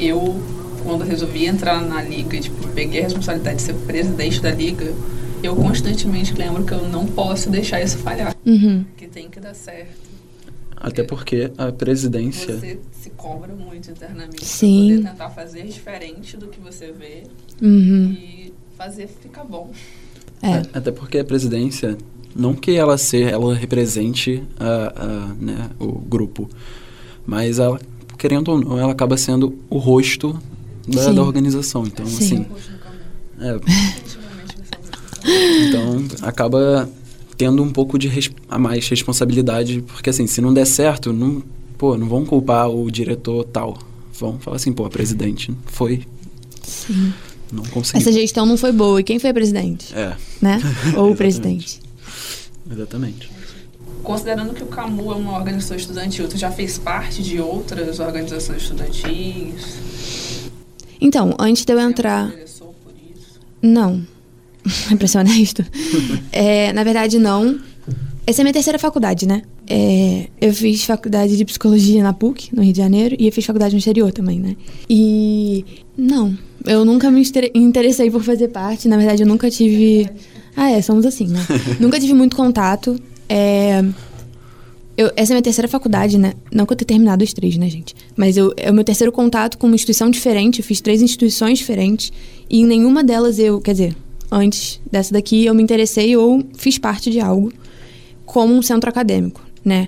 [0.00, 0.40] eu,
[0.82, 4.92] quando resolvi entrar na liga, tipo, peguei a responsabilidade de ser presidente da liga,
[5.42, 8.34] eu constantemente lembro que eu não posso deixar isso falhar.
[8.44, 8.84] Uhum.
[8.96, 10.08] Que tem que dar certo.
[10.76, 12.56] Até porque a presidência.
[12.56, 14.86] Você se cobra muito internamente Sim.
[14.88, 17.24] pra poder tentar fazer diferente do que você vê
[17.60, 18.12] Uhum.
[18.12, 19.70] e fazer ficar bom.
[20.40, 20.62] É.
[20.72, 21.98] Até porque a presidência,
[22.34, 26.48] não que ela ser, ela represente a, a, né, o grupo,
[27.26, 27.80] mas ela,
[28.16, 30.40] querendo ou não, ela acaba sendo o rosto
[30.88, 31.86] da, da organização.
[31.86, 32.16] Então, Sim.
[32.16, 32.46] assim,
[33.40, 33.60] é,
[35.68, 36.88] então acaba
[37.36, 41.42] tendo um pouco de a mais responsabilidade, porque assim, se não der certo, não,
[41.76, 43.78] pô, não vão culpar o diretor tal.
[44.18, 46.02] Vão falar assim, pô, a presidente foi,
[46.62, 47.12] Sim.
[47.52, 48.00] não conseguiu.
[48.00, 49.00] Essa gestão não foi boa.
[49.00, 49.94] E quem foi presidente?
[49.94, 50.60] É, Né?
[50.98, 51.80] Ou o presidente.
[52.70, 53.30] exatamente.
[54.02, 58.62] Considerando que o CAMU é uma organização estudantil, tu já fez parte de outras organizações
[58.62, 59.76] estudantis?
[61.00, 62.26] Então, antes de eu entrar.
[62.28, 63.40] Você interessou por isso?
[63.62, 64.02] Não.
[64.98, 65.64] pra ser honesto.
[66.32, 67.58] É, na verdade, não.
[68.26, 69.42] Essa é a minha terceira faculdade, né?
[69.66, 73.44] É, eu fiz faculdade de psicologia na PUC, no Rio de Janeiro, e eu fiz
[73.44, 74.56] faculdade no exterior também, né?
[74.88, 75.64] E.
[75.96, 76.36] Não.
[76.66, 78.86] Eu nunca me inter- interessei por fazer parte.
[78.88, 80.08] Na verdade, eu nunca tive.
[80.54, 81.40] Ah, é, somos assim, né?
[81.80, 83.00] nunca tive muito contato.
[83.28, 83.82] É.
[84.98, 86.32] Eu, essa é a minha terceira faculdade, né?
[86.52, 87.94] Não que eu tenha terminado os três, né, gente?
[88.16, 90.58] Mas eu, é o meu terceiro contato com uma instituição diferente.
[90.58, 92.12] Eu fiz três instituições diferentes.
[92.50, 93.96] E em nenhuma delas eu, quer dizer,
[94.28, 97.52] antes dessa daqui, eu me interessei ou fiz parte de algo
[98.26, 99.86] como um centro acadêmico, né?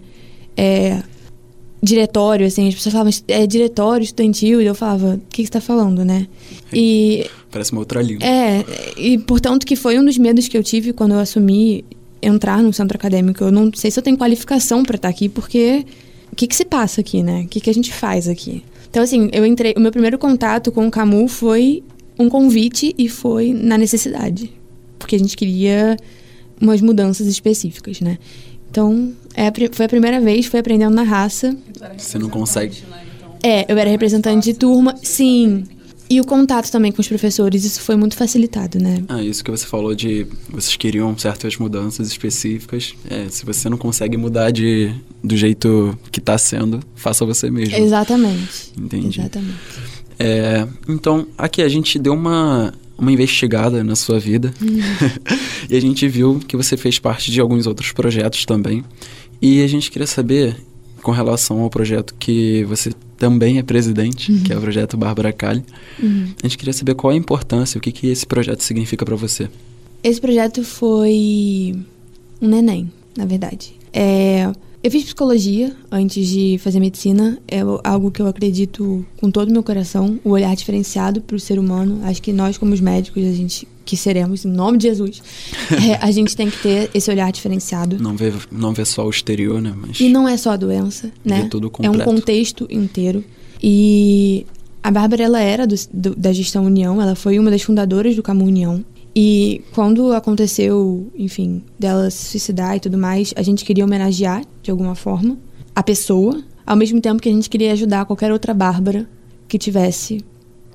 [0.56, 1.02] É,
[1.82, 5.50] diretório, assim, as pessoas falavam, é diretório estudantil, e eu falava, o que, que você
[5.50, 6.28] tá falando, né?
[6.72, 8.24] E Parece uma outra língua.
[8.24, 8.64] é,
[8.96, 11.84] e portanto que foi um dos medos que eu tive quando eu assumi
[12.22, 13.44] entrar no centro acadêmico.
[13.44, 15.85] Eu não sei se eu tenho qualificação para estar aqui, porque
[16.33, 17.42] o que, que se passa aqui, né?
[17.42, 18.62] O que, que a gente faz aqui?
[18.88, 19.74] Então, assim, eu entrei.
[19.76, 21.83] O meu primeiro contato com o Camu foi
[22.18, 24.52] um convite e foi na necessidade.
[24.98, 25.96] Porque a gente queria
[26.61, 28.18] umas mudanças específicas, né?
[28.70, 31.56] Então, é foi a primeira vez, foi aprendendo na raça.
[31.96, 32.76] Você não consegue.
[32.88, 33.02] né?
[33.16, 35.64] Então, É, eu era mais representante de turma, sim.
[36.10, 39.04] E o contato também com os professores, isso foi muito facilitado, né?
[39.08, 42.94] Ah, isso que você falou de vocês queriam certas mudanças específicas.
[43.08, 44.92] É, se você não consegue mudar de,
[45.22, 47.76] do jeito que tá sendo, faça você mesmo.
[47.76, 48.72] Exatamente.
[48.76, 49.20] Entendi.
[49.20, 49.54] Exatamente.
[50.18, 54.52] É, então, aqui a gente deu uma, uma investigada na sua vida
[55.70, 58.84] e a gente viu que você fez parte de alguns outros projetos também.
[59.40, 60.56] E a gente queria saber,
[61.02, 65.62] com relação ao projeto que você também é presidente, que é o projeto Bárbara Cali,
[66.02, 66.28] Uhum.
[66.42, 69.48] a gente queria saber qual a importância, o que, que esse projeto significa para você.
[70.02, 71.76] Esse projeto foi
[72.40, 73.74] um neném, na verdade.
[73.92, 74.50] É,
[74.82, 77.38] eu fiz psicologia antes de fazer medicina.
[77.46, 81.40] É algo que eu acredito com todo o meu coração, o olhar diferenciado para o
[81.40, 82.00] ser humano.
[82.04, 85.20] Acho que nós, como os médicos, a gente que seremos, em nome de Jesus,
[85.84, 87.98] é, a gente tem que ter esse olhar diferenciado.
[88.00, 89.74] Não vê, não vê só o exterior, né?
[89.76, 91.40] Mas E não é só a doença, né?
[91.82, 93.24] É um contexto inteiro.
[93.62, 94.46] E
[94.82, 98.22] a Bárbara, ela era do- do- da gestão União, ela foi uma das fundadoras do
[98.22, 98.84] Camu União.
[99.14, 104.70] E quando aconteceu, enfim, dela se suicidar e tudo mais, a gente queria homenagear, de
[104.70, 105.36] alguma forma,
[105.74, 109.08] a pessoa, ao mesmo tempo que a gente queria ajudar qualquer outra Bárbara
[109.48, 110.24] que tivesse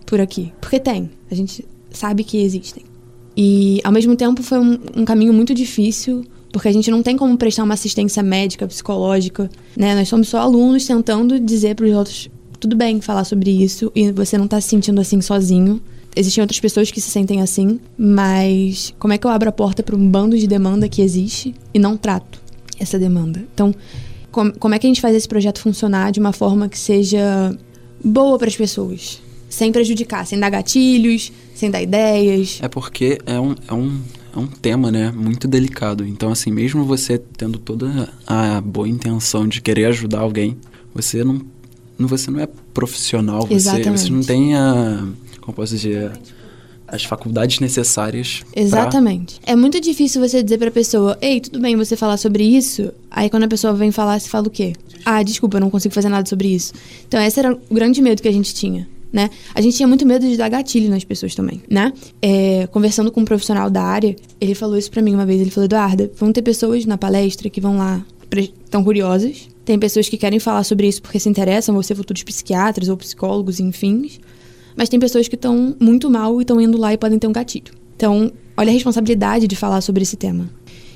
[0.05, 0.53] por aqui.
[0.59, 2.83] Porque tem, a gente sabe que existem.
[3.37, 7.17] E, ao mesmo tempo, foi um, um caminho muito difícil, porque a gente não tem
[7.17, 9.93] como prestar uma assistência médica, psicológica, né?
[9.95, 14.11] Nós somos só alunos tentando dizer para os outros, tudo bem falar sobre isso, e
[14.11, 15.81] você não tá se sentindo assim sozinho.
[16.15, 19.83] Existem outras pessoas que se sentem assim, mas como é que eu abro a porta
[19.83, 22.39] para um bando de demanda que existe e não trato
[22.79, 23.43] essa demanda?
[23.53, 23.73] Então,
[24.31, 27.57] com- como é que a gente faz esse projeto funcionar de uma forma que seja
[28.03, 29.21] boa para as pessoas?
[29.49, 32.59] Sem prejudicar, sem dar gatilhos, sem dar ideias.
[32.61, 34.01] É porque é um, é um,
[34.35, 36.05] é um tema, né, muito delicado.
[36.05, 40.57] Então, assim, mesmo você tendo toda a boa intenção de querer ajudar alguém,
[40.93, 41.39] você não,
[41.99, 45.07] você não é profissional, você, você não tem a,
[45.45, 46.11] como posso dizer,
[46.87, 48.43] as faculdades necessárias.
[48.55, 49.39] Exatamente.
[49.39, 49.53] Pra...
[49.53, 52.91] É muito difícil você dizer pra pessoa, ei, tudo bem você falar sobre isso?
[53.11, 54.73] Aí quando a pessoa vem falar, você fala o quê?
[55.05, 56.73] Ah, desculpa, eu não consigo fazer nada sobre isso.
[57.07, 58.87] Então esse era o grande medo que a gente tinha.
[59.13, 59.29] Né?
[59.53, 61.93] A gente tinha muito medo de dar gatilho nas pessoas também, né?
[62.21, 65.39] É, conversando com um profissional da área, ele falou isso para mim uma vez.
[65.39, 68.03] Ele falou, Eduarda, vão ter pessoas na palestra que vão lá,
[68.35, 69.47] estão curiosas.
[69.63, 72.97] Tem pessoas que querem falar sobre isso porque se interessam, vão ser futuros psiquiatras ou
[72.97, 74.09] psicólogos, enfim.
[74.75, 77.31] Mas tem pessoas que estão muito mal e estão indo lá e podem ter um
[77.31, 77.73] gatilho.
[77.95, 80.49] Então, olha a responsabilidade de falar sobre esse tema.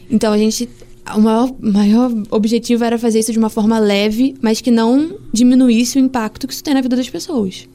[0.09, 0.69] Então, a gente.
[1.15, 5.97] O maior, maior objetivo era fazer isso de uma forma leve, mas que não diminuísse
[5.97, 7.67] o impacto que isso tem na vida das pessoas.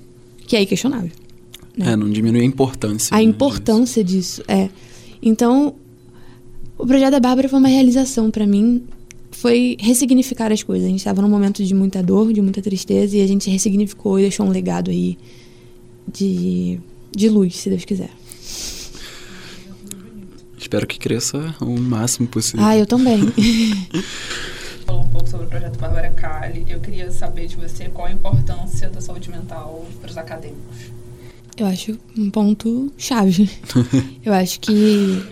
[0.46, 1.10] Que é inquestionável.
[1.76, 1.92] Né?
[1.92, 3.12] É, não diminui a importância.
[3.12, 4.40] A né, importância disso.
[4.40, 4.68] disso, é.
[5.20, 5.74] Então,
[6.78, 8.84] o projeto da Bárbara foi uma realização para mim.
[9.32, 10.86] Foi ressignificar as coisas.
[10.86, 14.18] A gente estava num momento de muita dor, de muita tristeza, e a gente ressignificou
[14.18, 15.18] e deixou um legado aí
[16.06, 18.10] de, de luz, se Deus quiser.
[20.58, 22.64] Espero que cresça o máximo possível.
[22.64, 23.20] Ah, eu também.
[24.86, 26.64] Falou um pouco sobre o projeto Bárbara Cali.
[26.68, 30.94] Eu queria saber de você qual a importância da saúde mental para os acadêmicos.
[31.56, 33.48] Eu acho um ponto chave.
[34.24, 35.22] eu acho que.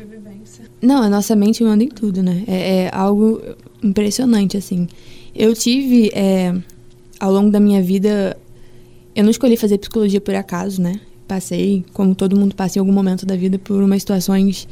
[0.80, 2.44] Não, a nossa mente manda em tudo, né?
[2.46, 3.40] É, é algo
[3.82, 4.86] impressionante, assim.
[5.34, 6.54] Eu tive, é,
[7.18, 8.36] ao longo da minha vida,
[9.14, 11.00] eu não escolhi fazer psicologia por acaso, né?
[11.26, 14.68] Passei, como todo mundo passa em algum momento da vida, por umas situações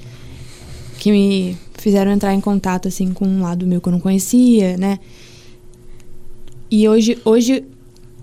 [0.98, 4.76] que me fizeram entrar em contato assim com um lado meu que eu não conhecia,
[4.76, 4.98] né?
[6.70, 7.64] E hoje, hoje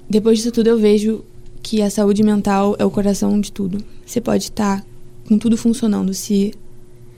[0.10, 1.24] depois disso tudo eu vejo
[1.62, 3.84] que a saúde mental é o coração de tudo.
[4.06, 4.86] Você pode estar
[5.28, 6.54] com tudo funcionando se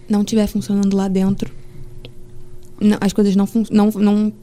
[0.09, 1.51] não estiver funcionando lá dentro,
[2.81, 4.33] não, as coisas não, não não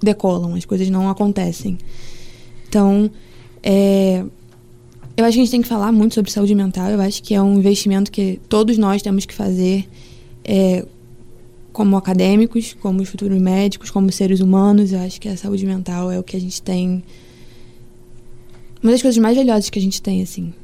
[0.00, 1.78] decolam, as coisas não acontecem.
[2.68, 3.10] Então,
[3.68, 4.24] é,
[5.16, 6.88] eu acho que a gente tem que falar muito sobre saúde mental.
[6.88, 9.88] Eu acho que é um investimento que todos nós temos que fazer
[10.44, 10.86] é,
[11.72, 14.92] como acadêmicos, como futuros médicos, como seres humanos.
[14.92, 17.02] Eu acho que a saúde mental é o que a gente tem.
[18.80, 20.54] Uma das coisas mais valiosas que a gente tem, assim.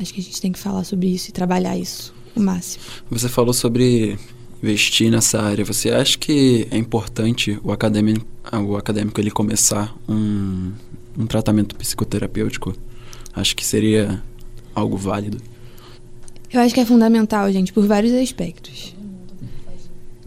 [0.00, 2.82] Acho que a gente tem que falar sobre isso e trabalhar isso o máximo.
[3.08, 4.18] Você falou sobre
[4.60, 5.64] investir nessa área.
[5.64, 8.26] Você acha que é importante o acadêmico,
[8.66, 10.72] o acadêmico ele começar um,
[11.20, 12.74] um tratamento psicoterapêutico,
[13.34, 14.22] acho que seria
[14.74, 15.38] algo válido.
[16.52, 18.94] Eu acho que é fundamental, gente, por vários aspectos.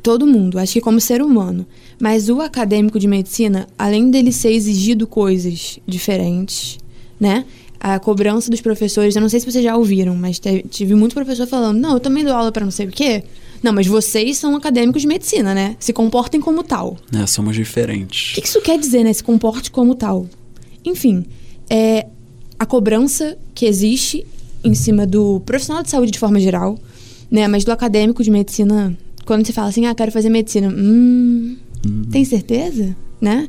[0.01, 1.65] Todo mundo, acho que como ser humano.
[1.99, 6.77] Mas o acadêmico de medicina, além dele ser exigido coisas diferentes,
[7.19, 7.45] né?
[7.79, 11.45] A cobrança dos professores, eu não sei se vocês já ouviram, mas tive muito professor
[11.47, 13.23] falando: não, eu também dou aula para não sei o quê.
[13.61, 15.77] Não, mas vocês são acadêmicos de medicina, né?
[15.79, 16.97] Se comportem como tal.
[17.13, 18.37] É, somos diferentes.
[18.37, 19.13] O que isso quer dizer, né?
[19.13, 20.27] Se comporte como tal.
[20.85, 21.25] Enfim,
[21.69, 22.07] é
[22.59, 24.25] a cobrança que existe
[24.63, 26.77] em cima do profissional de saúde de forma geral,
[27.29, 27.47] né?
[27.47, 32.01] Mas do acadêmico de medicina, quando você fala assim, ah, quero fazer medicina, hum, hum.
[32.11, 33.47] tem certeza, né?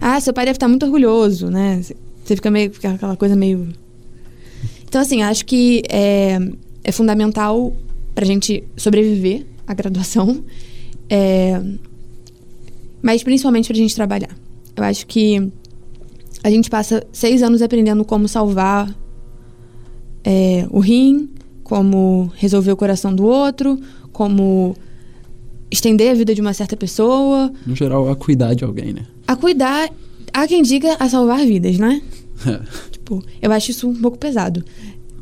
[0.00, 1.80] Ah, seu pai deve estar muito orgulhoso, né?
[1.82, 3.68] Você fica meio aquela coisa meio.
[4.86, 6.38] Então, assim, acho que é,
[6.82, 7.76] é fundamental
[8.14, 10.44] para gente sobreviver à graduação,
[11.10, 11.60] é,
[13.02, 14.30] mas principalmente para gente trabalhar.
[14.76, 15.50] Eu acho que
[16.44, 18.94] a gente passa seis anos aprendendo como salvar
[20.22, 21.30] é, o rim,
[21.62, 23.80] como resolver o coração do outro,
[24.12, 24.76] como
[25.70, 27.50] estender a vida de uma certa pessoa.
[27.66, 29.06] No geral, a cuidar de alguém, né?
[29.26, 29.88] A cuidar,
[30.34, 32.02] há quem diga a salvar vidas, né?
[32.92, 34.62] tipo, eu acho isso um pouco pesado.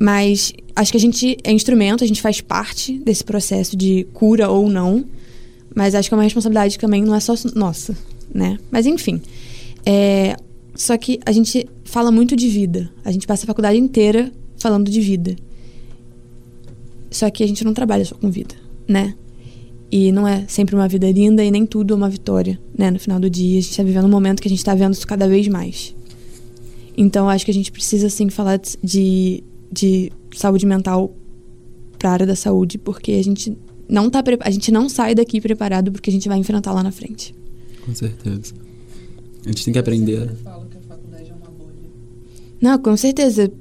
[0.01, 4.51] Mas acho que a gente é instrumento, a gente faz parte desse processo de cura
[4.51, 5.05] ou não.
[5.73, 7.97] Mas acho que é uma responsabilidade também não é só nossa,
[8.35, 8.59] né?
[8.73, 9.23] Mas enfim.
[9.87, 10.37] É,
[10.75, 12.91] só que a gente fala muito de vida.
[13.05, 15.37] A gente passa a faculdade inteira falando de vida.
[17.11, 18.55] Só que a gente não trabalha só com vida,
[18.89, 19.15] né?
[19.91, 22.91] E não é sempre uma vida linda e nem tudo é uma vitória, né?
[22.91, 24.95] No final do dia, a gente está vivendo um momento que a gente está vendo
[24.95, 25.95] isso cada vez mais.
[26.97, 31.15] Então, acho que a gente precisa, sim, falar de, de saúde mental
[31.99, 33.57] para a área da saúde, porque a gente
[33.89, 36.91] não tá a gente não sai daqui preparado porque a gente vai enfrentar lá na
[36.91, 37.35] frente.
[37.85, 38.55] Com certeza.
[39.45, 40.31] A gente tem que aprender.
[42.63, 43.53] Não, com certeza.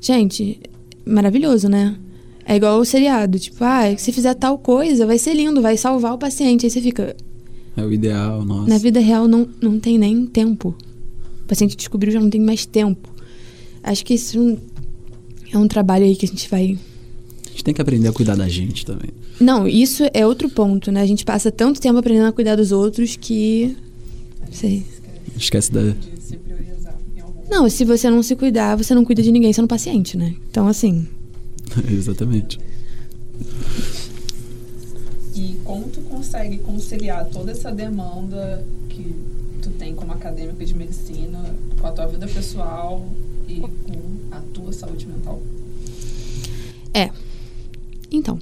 [0.00, 0.60] Gente,
[1.04, 1.96] maravilhoso, né?
[2.44, 6.14] É igual o seriado, tipo, ah, se fizer tal coisa, vai ser lindo, vai salvar
[6.14, 6.64] o paciente.
[6.64, 7.16] Aí você fica.
[7.76, 8.68] É o ideal, nossa.
[8.68, 10.76] Na vida real não, não tem nem tempo.
[11.42, 13.08] O paciente descobriu já não tem mais tempo.
[13.82, 14.58] Acho que isso
[15.52, 16.78] é um trabalho aí que a gente vai
[17.58, 19.10] gente tem que aprender a cuidar da gente também.
[19.40, 21.02] Não, isso é outro ponto, né?
[21.02, 23.76] A gente passa tanto tempo aprendendo a cuidar dos outros que.
[24.50, 24.84] Sei.
[25.36, 25.82] Esquece da.
[25.82, 29.32] De se priorizar em algum Não, se você não se cuidar, você não cuida de
[29.32, 30.34] ninguém sendo paciente, né?
[30.50, 31.08] Então, assim.
[31.90, 32.58] Exatamente.
[35.34, 39.14] E como tu consegue conciliar toda essa demanda que
[39.62, 43.06] tu tem como acadêmica de medicina com a tua vida pessoal
[43.48, 43.68] e com
[44.30, 45.40] a tua saúde mental?
[46.92, 47.10] É.
[48.10, 48.38] Então.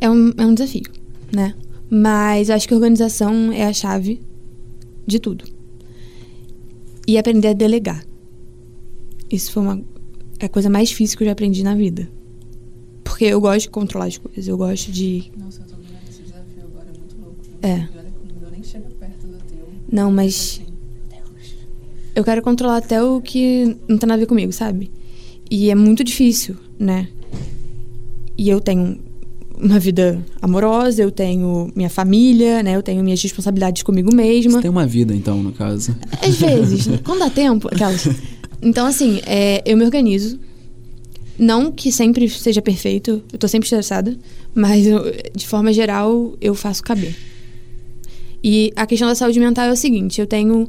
[0.00, 0.84] É um, é um desafio,
[1.32, 1.54] né?
[1.88, 4.20] Mas eu acho que a organização é a chave
[5.06, 5.55] de tudo.
[7.06, 8.04] E aprender a delegar.
[9.30, 9.82] Isso foi uma,
[10.38, 12.08] é a coisa mais difícil que eu já aprendi na vida.
[13.04, 15.30] Porque eu gosto de controlar as coisas, eu gosto de.
[15.38, 17.36] Nossa, eu tô vivendo esse desafio agora, é muito louco.
[17.62, 17.68] É.
[17.68, 19.68] E olha que o meu nem chega perto do teu.
[19.90, 20.72] Não, mas Assim,
[21.08, 21.54] Deus.
[22.14, 24.90] eu quero controlar até o que não tem nada a ver comigo, sabe?
[25.50, 27.08] E é muito difícil, né?
[28.36, 28.98] E eu tenho
[29.58, 32.76] uma vida amorosa, eu tenho minha família, né?
[32.76, 34.52] Eu tenho minhas responsabilidades comigo mesma.
[34.52, 35.96] Você tem uma vida, então, no caso.
[36.22, 37.00] Às vezes, né?
[37.04, 38.08] quando dá tempo, aquelas.
[38.62, 40.38] Então, assim, é, eu me organizo.
[41.38, 44.16] Não que sempre seja perfeito, eu tô sempre estressada,
[44.54, 45.02] mas eu,
[45.34, 47.14] de forma geral eu faço caber.
[48.42, 50.68] E a questão da saúde mental é o seguinte: eu tenho.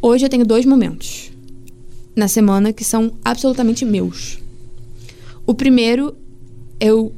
[0.00, 1.32] Hoje eu tenho dois momentos
[2.14, 4.38] na semana que são absolutamente meus.
[5.46, 6.14] O primeiro,
[6.78, 7.12] eu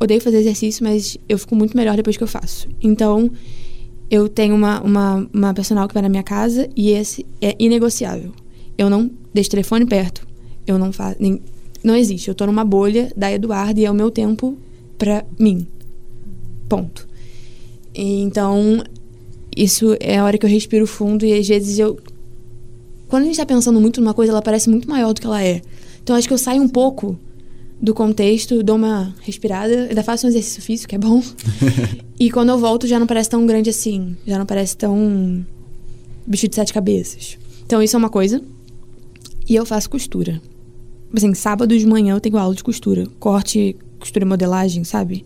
[0.00, 2.68] odeio fazer exercício, mas eu fico muito melhor depois que eu faço.
[2.80, 3.30] Então,
[4.10, 8.32] eu tenho uma, uma, uma personal que vai na minha casa e esse é inegociável.
[8.76, 10.26] Eu não deixo telefone perto.
[10.66, 11.16] Eu não faço.
[11.20, 11.40] Nem,
[11.82, 12.28] não existe.
[12.28, 14.56] Eu tô numa bolha da Eduardo e é o meu tempo
[14.96, 15.66] pra mim.
[16.68, 17.08] Ponto.
[17.94, 18.82] Então,
[19.56, 21.98] isso é a hora que eu respiro fundo e às vezes eu.
[23.08, 25.42] Quando a gente tá pensando muito numa coisa, ela parece muito maior do que ela
[25.42, 25.62] é.
[26.02, 27.18] Então, acho que eu saio um pouco
[27.80, 31.22] do contexto, dou uma respirada, ainda faço um exercício físico, que é bom.
[32.18, 34.16] e quando eu volto, já não parece tão grande assim.
[34.26, 35.44] Já não parece tão.
[36.26, 37.38] bicho de sete cabeças.
[37.64, 38.40] Então, isso é uma coisa.
[39.48, 40.40] E eu faço costura.
[41.16, 43.06] Assim, sábado de manhã eu tenho aula de costura.
[43.18, 45.24] Corte, costura e modelagem, sabe?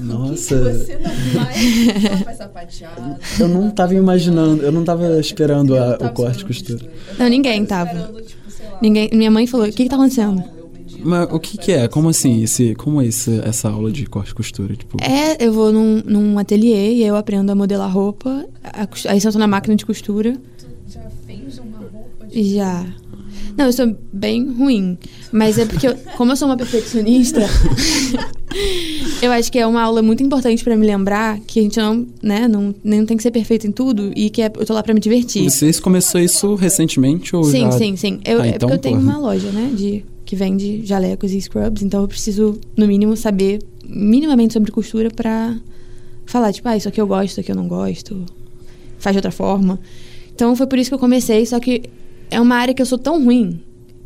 [0.00, 0.56] Nossa.
[0.72, 3.16] Você não vai, faz sapateado.
[3.38, 6.90] Eu não tava imaginando, eu não tava esperando a- o corte esperando e costura.
[7.18, 8.45] Não, ninguém tava tipo,
[8.82, 10.42] Ninguém, minha mãe falou: o que, que tá acontecendo?
[11.02, 11.86] Mas o que que é?
[11.88, 12.42] Como assim?
[12.42, 14.74] Esse, como é esse, essa aula de corte e costura?
[14.74, 18.46] Tipo, É, eu vou num, num ateliê e aí eu aprendo a modelar roupa.
[18.64, 20.32] A, cos- aí sento na máquina de costura.
[20.58, 22.86] Tu já fez uma roupa de Já.
[23.56, 24.98] Não, eu sou bem ruim.
[25.32, 27.40] Mas é porque, eu- como eu sou uma perfeccionista,
[29.22, 32.06] eu acho que é uma aula muito importante pra me lembrar que a gente não,
[32.22, 34.82] né, não, nem tem que ser perfeito em tudo e que é- eu tô lá
[34.82, 35.48] pra me divertir.
[35.50, 37.72] você começou isso recentemente ou Sim, já...
[37.72, 38.20] sim, sim.
[38.24, 39.10] Eu, Ah, é então, porque eu tenho porra.
[39.10, 43.60] uma loja, né, de, que vende jalecos e scrubs, então eu preciso, no mínimo, saber
[43.88, 45.56] minimamente sobre costura pra
[46.24, 48.24] falar, tipo, ah, isso aqui eu gosto, isso aqui eu não gosto,
[48.98, 49.78] faz de outra forma.
[50.34, 51.84] Então foi por isso que eu comecei, só que
[52.30, 53.60] é uma área que eu sou tão ruim,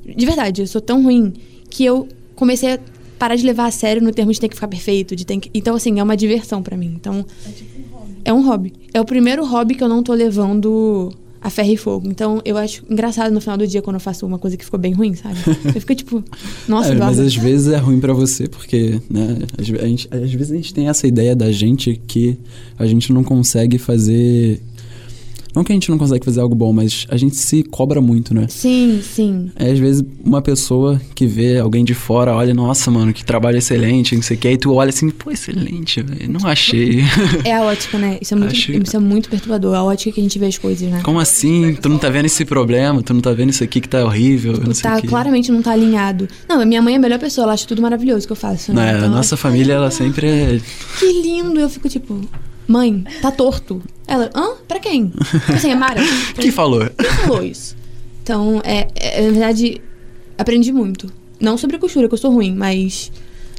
[0.05, 1.33] de verdade, eu sou tão ruim,
[1.69, 2.79] que eu comecei a
[3.19, 5.51] parar de levar a sério no termo de ter que ficar perfeito, de ter que...
[5.53, 6.93] Então, assim, é uma diversão pra mim.
[6.99, 8.13] Então, É tipo um hobby.
[8.25, 8.73] é um hobby.
[8.95, 12.09] É o primeiro hobby que eu não tô levando a ferro e fogo.
[12.09, 14.81] Então, eu acho engraçado no final do dia quando eu faço uma coisa que ficou
[14.81, 15.37] bem ruim, sabe?
[15.75, 16.25] Eu fico tipo,
[16.69, 20.33] nossa, É, mas às vezes é ruim pra você, porque, né, às, a gente, às
[20.33, 22.39] vezes a gente tem essa ideia da gente que
[22.79, 24.61] a gente não consegue fazer.
[25.55, 28.33] Não que a gente não consegue fazer algo bom, mas a gente se cobra muito,
[28.35, 28.47] né?
[28.49, 29.51] Sim, sim.
[29.57, 33.59] É, às vezes uma pessoa que vê alguém de fora olha, nossa, mano, que trabalho
[33.59, 37.01] excelente, não sei o que, e tu olha assim, pô, excelente, velho, não achei.
[37.45, 38.19] É a ótica, né?
[38.21, 39.75] Isso é, muito, Acho- isso é muito perturbador.
[39.75, 41.01] A ótica que a gente vê as coisas, né?
[41.03, 41.75] Como assim?
[41.81, 43.03] Tu não tá vendo esse problema?
[43.03, 44.53] Tu não tá vendo isso aqui que tá horrível?
[44.65, 45.07] Não sei Tá, o quê.
[45.09, 46.29] claramente não tá alinhado.
[46.49, 48.73] Não, minha mãe é a melhor pessoa, ela acha tudo maravilhoso que eu faço.
[48.73, 48.81] Né?
[48.93, 50.61] Né, Então, a nossa ela- família, ela sempre é.
[50.99, 51.59] Que lindo!
[51.59, 52.21] Eu fico tipo,
[52.71, 53.83] mãe, tá torto.
[54.07, 54.53] Ela, hã?
[54.67, 55.13] Pra quem?
[55.55, 56.01] Assim, é Mara.
[56.35, 56.89] Quem falou?
[56.97, 57.77] Quem falou isso?
[58.23, 59.81] Então, é, é, na verdade,
[60.39, 61.13] aprendi muito.
[61.41, 63.11] Não sobre costura, que eu sou ruim, mas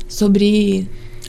[0.07, 0.87] sobre.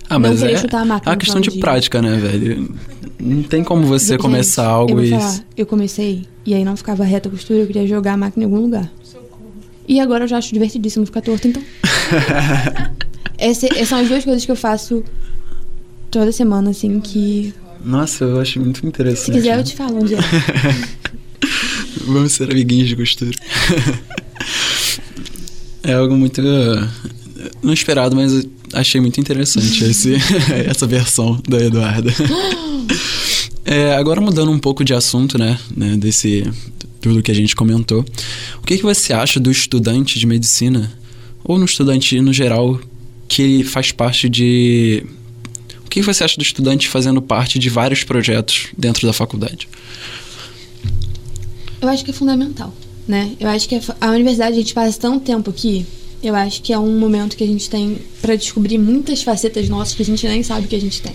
[0.09, 1.61] Ah, Não mas querer é chutar a máquina é uma questão de dia.
[1.61, 2.75] prática, né, velho?
[3.19, 5.11] Não tem como você Gente, começar eu algo vou e.
[5.11, 8.43] falar, eu comecei e aí não ficava reta a costura, eu queria jogar a máquina
[8.45, 8.93] em algum lugar.
[9.89, 11.63] E agora eu já acho divertidíssimo ficar torto, então.
[13.39, 15.03] Essas são as duas coisas que eu faço
[16.11, 17.55] toda semana, assim, que.
[17.85, 19.27] Nossa, eu acho muito interessante.
[19.27, 20.19] Se quiser, eu te falo onde é.
[22.07, 23.31] Vamos ser amiguinhos de costura.
[25.83, 26.41] é algo muito.
[26.41, 26.89] uh,
[27.63, 30.15] Não esperado, mas achei muito interessante esse,
[30.67, 32.13] essa versão da Eduarda.
[33.65, 35.57] É, agora mudando um pouco de assunto, né?
[35.75, 36.45] né, Desse.
[37.01, 38.05] Tudo que a gente comentou.
[38.59, 40.93] O que, que você acha do estudante de medicina,
[41.45, 42.81] ou no estudante no geral,
[43.29, 45.05] que faz parte de.
[45.93, 49.69] O que você acha do estudante fazendo parte de vários projetos dentro da faculdade?
[51.83, 52.73] Eu acho que é fundamental,
[53.07, 53.37] né?
[53.39, 55.85] Eu acho que a universidade, a gente passa tanto tempo aqui,
[56.23, 59.93] eu acho que é um momento que a gente tem para descobrir muitas facetas nossas
[59.93, 61.15] que a gente nem sabe que a gente tem.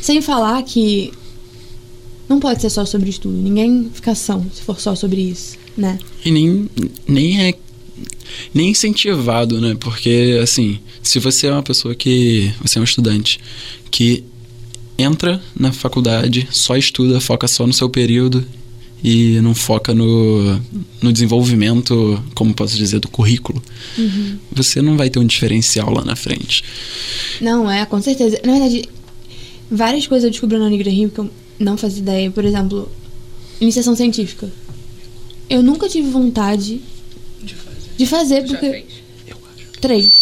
[0.00, 1.12] Sem falar que
[2.26, 3.36] não pode ser só sobre estudo.
[3.36, 5.98] Ninguém fica são se for só sobre isso, né?
[6.24, 6.70] E nem,
[7.06, 7.52] nem é
[8.52, 9.76] nem incentivado, né?
[9.78, 12.52] Porque, assim, se você é uma pessoa que.
[12.62, 13.40] Você é um estudante
[13.90, 14.24] que
[14.98, 18.46] entra na faculdade, só estuda, foca só no seu período
[19.02, 20.60] e não foca no,
[21.00, 23.62] no desenvolvimento, como posso dizer, do currículo,
[23.96, 24.36] uhum.
[24.52, 26.62] você não vai ter um diferencial lá na frente.
[27.40, 28.38] Não, é, com certeza.
[28.44, 28.88] Na verdade,
[29.70, 32.30] várias coisas eu descobri na Negra Rio que eu não fazia ideia.
[32.30, 32.90] Por exemplo,
[33.60, 34.50] iniciação científica.
[35.48, 36.80] Eu nunca tive vontade
[38.00, 38.66] de fazer, fazer porque.
[38.66, 39.02] Já fez?
[39.26, 39.80] Eu acho.
[39.80, 40.20] Três.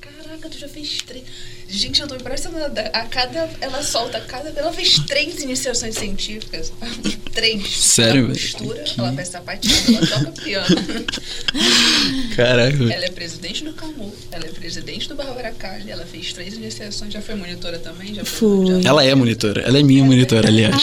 [0.00, 1.24] Caraca, tu já fez três.
[1.70, 2.80] Gente, eu tô impressionada.
[2.94, 3.50] A cada.
[3.60, 4.48] Ela solta cada.
[4.48, 6.72] Ela fez três iniciações científicas.
[7.34, 7.68] três.
[7.76, 8.24] Sério?
[8.24, 8.98] Ela costura, que...
[8.98, 10.66] ela faz sapatinho, ela toca piano.
[12.34, 12.84] Caraca.
[12.84, 17.12] Ela é presidente do CAMU, ela é presidente do Bárbara Cali, ela fez três iniciações,
[17.12, 18.14] já foi monitora também?
[18.14, 18.82] Já foi.
[18.82, 18.88] Já...
[18.88, 20.82] Ela é monitora, ela é minha é, monitora, aliás.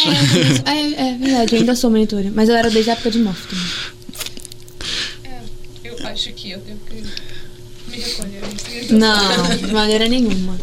[0.66, 2.32] Ah, é, é, é, verdade, eu ainda sou monitora.
[2.34, 3.96] Mas eu era desde a época de morte também.
[6.06, 6.96] Acho que eu tenho que
[7.90, 8.42] me recolher.
[8.92, 10.58] Não, de maneira nenhuma.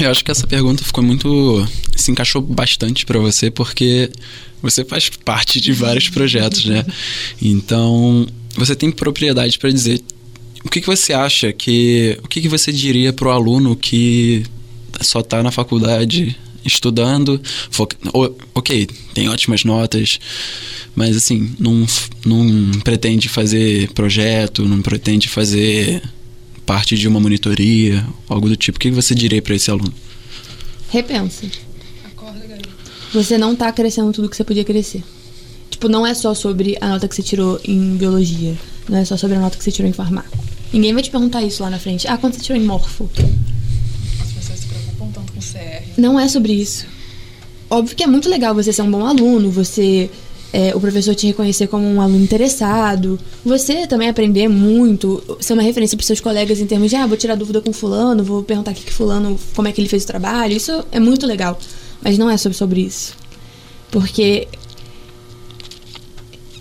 [0.00, 1.66] Eu acho que essa pergunta ficou muito.
[1.96, 4.10] se encaixou bastante para você, porque
[4.60, 6.84] você faz parte de vários projetos, né?
[7.40, 8.26] Então,
[8.56, 10.02] você tem propriedade para dizer
[10.64, 12.18] o que, que você acha que.
[12.22, 14.44] O que, que você diria pro aluno que
[15.00, 17.40] só tá na faculdade estudando,
[18.54, 20.18] ok, tem ótimas notas,
[20.94, 21.86] mas assim, não,
[22.24, 26.02] não pretende fazer projeto, não pretende fazer
[26.64, 28.76] parte de uma monitoria, algo do tipo.
[28.76, 29.92] O que você diria para esse aluno?
[30.90, 31.46] Repensa.
[32.04, 32.68] Acorda, garoto.
[33.12, 35.02] Você não está crescendo tudo que você podia crescer.
[35.70, 38.56] Tipo, não é só sobre a nota que você tirou em biologia.
[38.88, 40.30] Não é só sobre a nota que você tirou em farmácia.
[40.72, 42.06] Ninguém vai te perguntar isso lá na frente.
[42.08, 43.08] Ah, quanto você tirou em morfo?
[44.20, 45.83] As pessoas se preocupam tanto com CR.
[45.96, 46.86] Não é sobre isso.
[47.70, 50.10] Óbvio que é muito legal você ser um bom aluno, você
[50.54, 55.62] é, o professor te reconhecer como um aluno interessado, você também aprender muito, ser uma
[55.62, 58.70] referência para seus colegas em termos de, ah, vou tirar dúvida com fulano, vou perguntar
[58.70, 61.58] aqui que fulano, como é que ele fez o trabalho, isso é muito legal,
[62.00, 63.14] mas não é sobre, sobre isso.
[63.90, 64.46] Porque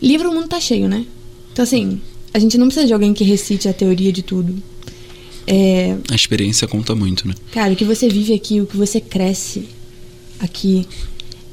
[0.02, 1.06] livro o mundo tá cheio, né?
[1.52, 2.02] Então assim,
[2.34, 4.56] a gente não precisa de alguém que recite a teoria de tudo.
[5.46, 5.98] É...
[6.10, 7.34] A experiência conta muito, né?
[7.52, 9.68] Cara, o que você vive aqui, o que você cresce
[10.40, 10.88] aqui,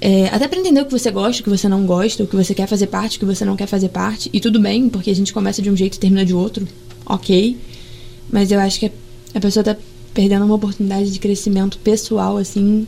[0.01, 2.35] é, até para entender o que você gosta, o que você não gosta, o que
[2.35, 4.31] você quer fazer parte, o que você não quer fazer parte.
[4.33, 6.67] E tudo bem, porque a gente começa de um jeito e termina de outro.
[7.05, 7.59] Ok.
[8.33, 8.91] Mas eu acho que
[9.35, 9.77] a pessoa tá
[10.15, 12.87] perdendo uma oportunidade de crescimento pessoal, assim,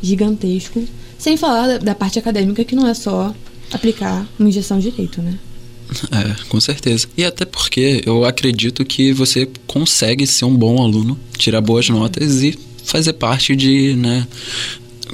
[0.00, 0.84] gigantesco.
[1.18, 3.34] Sem falar da, da parte acadêmica, que não é só
[3.72, 5.38] aplicar uma injeção de direito, né?
[6.10, 7.06] É, com certeza.
[7.16, 12.42] E até porque eu acredito que você consegue ser um bom aluno, tirar boas notas
[12.42, 14.26] e fazer parte de, né,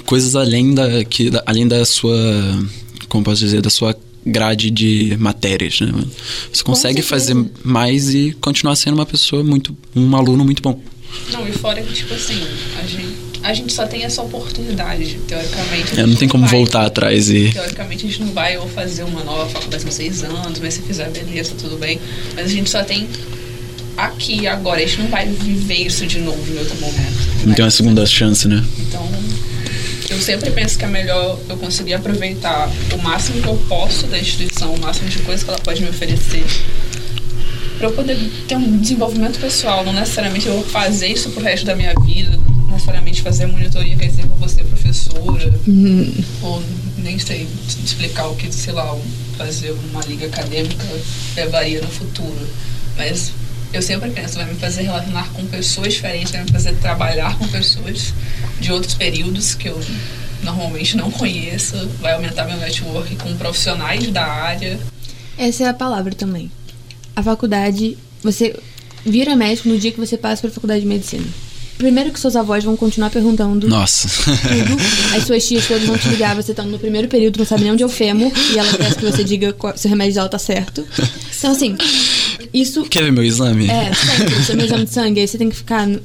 [0.05, 2.17] coisas além da, que, além da sua.
[3.09, 3.61] Como posso dizer?
[3.63, 5.93] Da sua grade de matérias, né?
[6.53, 9.77] Você consegue fazer mais e continuar sendo uma pessoa muito.
[9.95, 10.81] um aluno muito bom.
[11.33, 12.41] Não, e fora que, tipo assim,
[12.79, 13.18] a gente,
[13.49, 15.99] a gente só tem essa oportunidade, teoricamente.
[15.99, 17.51] É, não tem como vai, voltar atrás e.
[17.51, 20.83] Teoricamente a gente não vai ou fazer uma nova faculdade com seis anos, mas se
[20.83, 21.99] fizer, beleza, tudo bem.
[22.35, 23.09] Mas a gente só tem
[23.97, 27.47] aqui agora, a gente não vai viver isso de novo em outro momento.
[27.47, 28.63] Não tem uma segunda chance, né?
[28.81, 29.09] Então
[30.11, 34.19] eu sempre penso que é melhor eu conseguir aproveitar o máximo que eu posso da
[34.19, 36.45] instituição, o máximo de coisas que ela pode me oferecer,
[37.79, 39.83] para eu poder ter um desenvolvimento pessoal.
[39.85, 42.38] Não necessariamente eu vou fazer isso pro resto da minha vida,
[42.69, 46.15] necessariamente fazer monitoria, quer dizer, eu vou ser professora, uhum.
[46.43, 46.63] ou
[46.99, 47.49] nem sei
[47.85, 48.97] explicar o que, sei lá,
[49.37, 50.85] fazer uma liga acadêmica
[51.37, 52.47] levaria no futuro.
[52.97, 53.33] Mas
[53.73, 57.47] eu sempre penso, vai me fazer relacionar com pessoas diferentes, vai me fazer trabalhar com
[57.49, 58.13] pessoas
[58.61, 59.81] de outros períodos que eu
[60.43, 64.79] normalmente não conheço, vai aumentar meu network com profissionais da área.
[65.37, 66.51] Essa é a palavra também.
[67.15, 68.59] A faculdade, você
[69.05, 71.27] vira médico no dia que você passa para a faculdade de medicina.
[71.79, 73.69] Primeiro que seus avós vão continuar perguntando.
[73.69, 74.09] Nossa.
[74.09, 75.17] Tudo.
[75.17, 77.73] As suas tias todas vão te ligar, você tá no primeiro período, não sabe nem
[77.73, 80.39] onde é o fêmur, e ela quer que você diga se o remédio dela tá
[80.39, 80.85] certo.
[81.39, 81.77] Então, assim,
[82.53, 82.83] isso.
[82.85, 83.71] Quer ver meu exame?
[83.71, 84.45] É, sempre.
[84.45, 85.21] Seu meu exame de sangue.
[85.21, 85.87] Aí você tem que ficar.
[85.87, 86.01] No,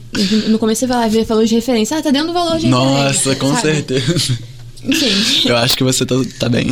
[0.50, 1.98] no começo você vai lá ver valor de referência.
[1.98, 3.32] Ah, tá dentro do valor de Nossa, referência.
[3.32, 3.62] Nossa, com sabe?
[3.62, 4.40] certeza.
[4.84, 5.50] Enfim.
[5.50, 6.68] Eu acho que você tá, tá bem.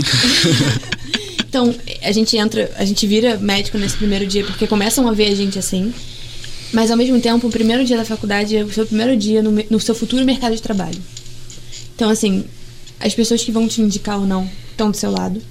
[1.49, 5.27] Então, a gente entra, a gente vira médico nesse primeiro dia porque começam a ver
[5.31, 5.93] a gente assim.
[6.73, 9.51] Mas ao mesmo tempo, o primeiro dia da faculdade é o seu primeiro dia no,
[9.51, 10.99] no seu futuro mercado de trabalho.
[11.95, 12.45] Então, assim,
[12.99, 15.41] as pessoas que vão te indicar ou não estão do seu lado.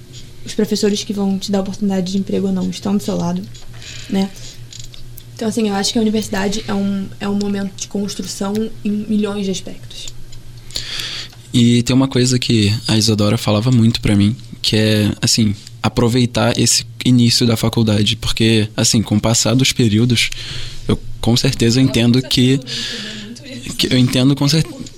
[0.45, 3.41] Os professores que vão te dar oportunidade de emprego ou não estão do seu lado,
[4.09, 4.29] né?
[5.35, 8.53] Então, assim, eu acho que a universidade é um, é um momento de construção
[8.83, 10.07] em milhões de aspectos.
[11.53, 16.57] E tem uma coisa que a Isadora falava muito para mim, que é, assim, aproveitar
[16.59, 20.29] esse início da faculdade, porque, assim, com o passar dos períodos,
[20.87, 22.59] eu com certeza entendo que,
[23.77, 24.45] que eu entendo com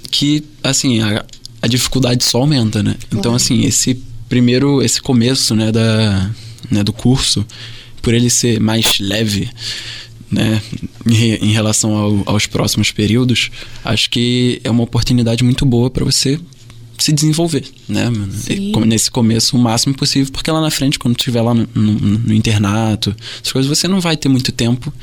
[0.10, 1.26] que, assim, a,
[1.62, 2.96] a dificuldade só aumenta, né?
[3.12, 6.32] Então, assim, esse primeiro, esse começo, né, da,
[6.72, 7.46] né, do curso,
[8.02, 9.50] por ele ser mais leve,
[10.32, 10.62] né,
[11.06, 13.52] em, relação ao, aos próximos períodos,
[13.84, 16.40] acho que é uma oportunidade muito boa para você
[16.98, 18.12] se desenvolver, né?
[18.86, 22.34] Nesse começo, o máximo possível, porque lá na frente, quando estiver lá no, no, no,
[22.34, 24.94] internato, essas coisas, você não vai ter muito tempo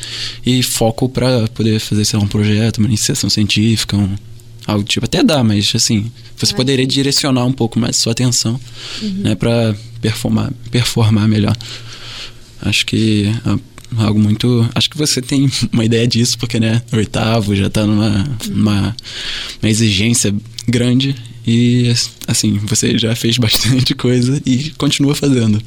[0.45, 4.15] e foco para poder fazer, sei lá, um projeto, uma iniciação científica, um,
[4.67, 5.05] algo tipo.
[5.05, 8.59] Até dá, mas assim, você poderia direcionar um pouco mais sua atenção,
[9.03, 9.15] uhum.
[9.19, 9.35] né?
[9.35, 11.57] Para performar, performar melhor.
[12.63, 14.69] Acho que é algo muito.
[14.75, 18.55] Acho que você tem uma ideia disso, porque, né, oitavo já está numa uhum.
[18.55, 18.97] uma,
[19.63, 20.35] uma exigência
[20.71, 21.15] grande
[21.47, 21.93] e,
[22.27, 25.61] assim, você já fez bastante coisa e continua fazendo.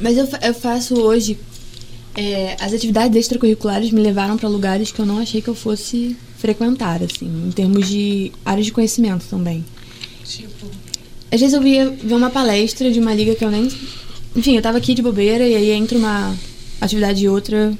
[0.00, 1.38] Mas eu, eu faço hoje.
[2.16, 6.16] É, as atividades extracurriculares me levaram para lugares que eu não achei que eu fosse
[6.38, 9.64] frequentar, assim, em termos de áreas de conhecimento também.
[10.24, 10.66] Tipo.
[11.30, 13.70] Às vezes eu via ver uma palestra de uma liga que eu nem.
[14.34, 16.36] Enfim, eu tava aqui de bobeira e aí entra uma
[16.80, 17.72] atividade e outra.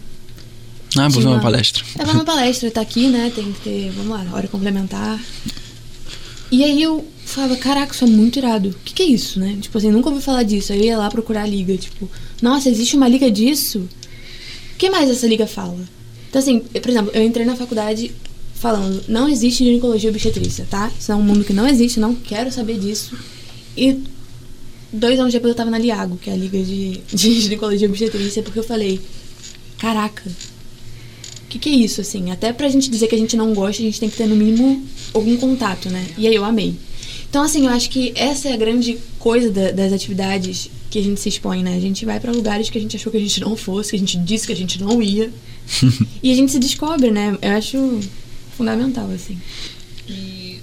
[0.97, 1.85] Ah, vou ver uma palestra.
[1.99, 3.33] É uma palestra, tá aqui, né?
[3.35, 5.21] Tem que ter, vamos lá, hora complementar.
[6.51, 8.71] E aí eu falava, caraca, isso é muito irado.
[8.71, 9.57] O que, que é isso, né?
[9.61, 10.73] Tipo assim, nunca ouvi falar disso.
[10.73, 12.11] Aí eu ia lá procurar a liga, tipo,
[12.43, 13.89] nossa, existe uma liga disso?
[14.75, 15.79] O que mais essa liga fala?
[16.29, 18.13] Então, assim, por exemplo, eu entrei na faculdade
[18.55, 20.91] falando, não existe ginecologia obstetrícia, tá?
[20.99, 23.17] Isso é um mundo que não existe, não quero saber disso.
[23.77, 23.99] E
[24.93, 28.43] dois anos depois eu tava na Liago, que é a liga de, de ginecologia obstetrícia,
[28.43, 29.01] porque eu falei,
[29.79, 30.25] caraca,
[31.51, 32.31] que, que é isso, assim?
[32.31, 34.37] Até pra gente dizer que a gente não gosta, a gente tem que ter no
[34.37, 36.07] mínimo algum contato, né?
[36.17, 36.77] E aí eu amei.
[37.29, 41.03] Então, assim, eu acho que essa é a grande coisa da, das atividades que a
[41.03, 41.77] gente se expõe, né?
[41.77, 43.97] A gente vai para lugares que a gente achou que a gente não fosse, que
[43.97, 45.31] a gente disse que a gente não ia.
[46.23, 47.37] e a gente se descobre, né?
[47.43, 48.01] Eu acho
[48.57, 49.41] fundamental, assim.
[50.09, 50.61] E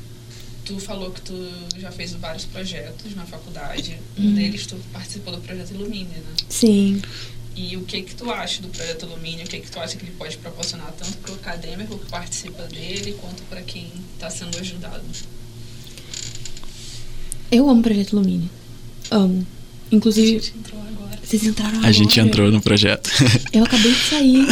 [0.65, 3.97] tu falou que tu já fez vários projetos na faculdade.
[4.17, 4.33] Um uhum.
[4.33, 6.35] deles tu participou do projeto Ilumine, né?
[6.49, 7.01] Sim.
[7.57, 9.43] E o que que tu acha do projeto Alumínio?
[9.43, 12.61] O que que tu acha que ele pode proporcionar tanto para o acadêmico que participa
[12.63, 15.01] dele, quanto para quem está sendo ajudado?
[17.51, 18.47] Eu amo o projeto Alumínio.
[19.09, 19.45] Amo.
[19.91, 20.37] Inclusive.
[20.37, 21.19] A gente entrou agora.
[21.23, 21.87] Vocês entraram agora.
[21.87, 23.09] A gente entrou no projeto.
[23.51, 24.45] Eu acabei de sair.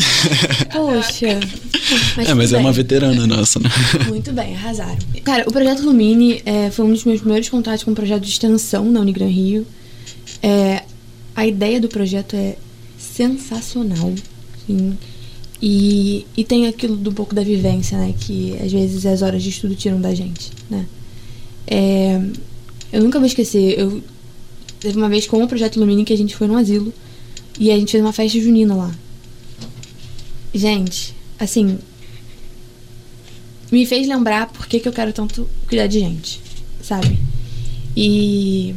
[0.72, 1.40] Poxa.
[2.18, 3.70] Mas é, mas é uma veterana nossa, né?
[4.10, 4.98] Muito bem, arrasaram.
[5.24, 8.32] Cara, o projeto Lumine é, foi um dos meus primeiros contatos com um projeto de
[8.32, 9.68] extensão na Unigran Rio.
[10.42, 10.82] É,
[11.36, 12.56] a ideia do projeto é
[13.16, 14.14] sensacional.
[14.68, 14.98] Sim.
[15.62, 18.14] E, e tem aquilo do pouco da vivência, né?
[18.20, 20.86] Que às vezes as horas de estudo tiram da gente, né?
[21.66, 22.22] É,
[22.92, 23.80] eu nunca vou esquecer.
[23.80, 24.04] Eu,
[24.80, 26.94] teve uma vez com o Projeto Lumine que a gente foi num asilo
[27.58, 28.94] e a gente fez uma festa junina lá.
[30.54, 31.78] Gente, assim.
[33.72, 36.40] Me fez lembrar por que, que eu quero tanto cuidar de gente,
[36.82, 37.18] sabe?
[37.98, 38.76] E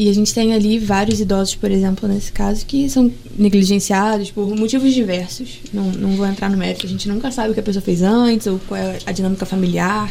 [0.00, 4.48] e a gente tem ali vários idosos, por exemplo, nesse caso, que são negligenciados por
[4.56, 5.58] motivos diversos.
[5.74, 8.00] Não, não vou entrar no mérito, a gente nunca sabe o que a pessoa fez
[8.00, 10.10] antes ou qual é a dinâmica familiar.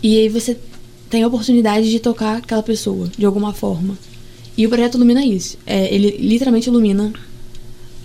[0.00, 0.56] E aí você
[1.10, 3.98] tem a oportunidade de tocar aquela pessoa, de alguma forma.
[4.56, 5.58] E o projeto ilumina isso.
[5.66, 7.12] É, ele literalmente ilumina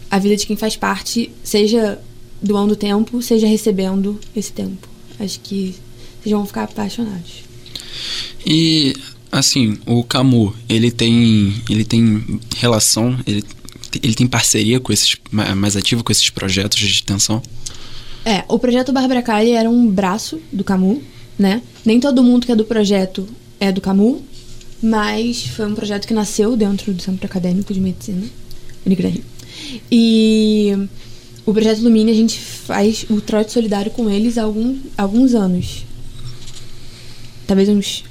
[0.10, 2.00] a vida de quem faz parte, seja
[2.42, 4.90] doando tempo, seja recebendo esse tempo.
[5.20, 5.76] Acho que
[6.20, 7.44] vocês vão ficar apaixonados.
[8.44, 8.96] E
[9.34, 13.44] Assim, o Camu, ele tem, ele tem relação, ele,
[14.04, 17.42] ele tem parceria com esses, mais ativo com esses projetos de extensão?
[18.24, 21.02] É, o projeto Bárbara Cali era um braço do Camu,
[21.38, 21.64] né?
[21.84, 23.28] Nem todo mundo que é do projeto
[23.60, 24.24] é do Camu,
[24.80, 28.28] mas foi um projeto que nasceu dentro do Centro Acadêmico de Medicina,
[28.86, 29.14] Unigran
[29.92, 30.78] E
[31.44, 35.86] o projeto Lumine, a gente faz o trote solidário com eles há alguns anos.
[37.48, 38.04] Talvez uns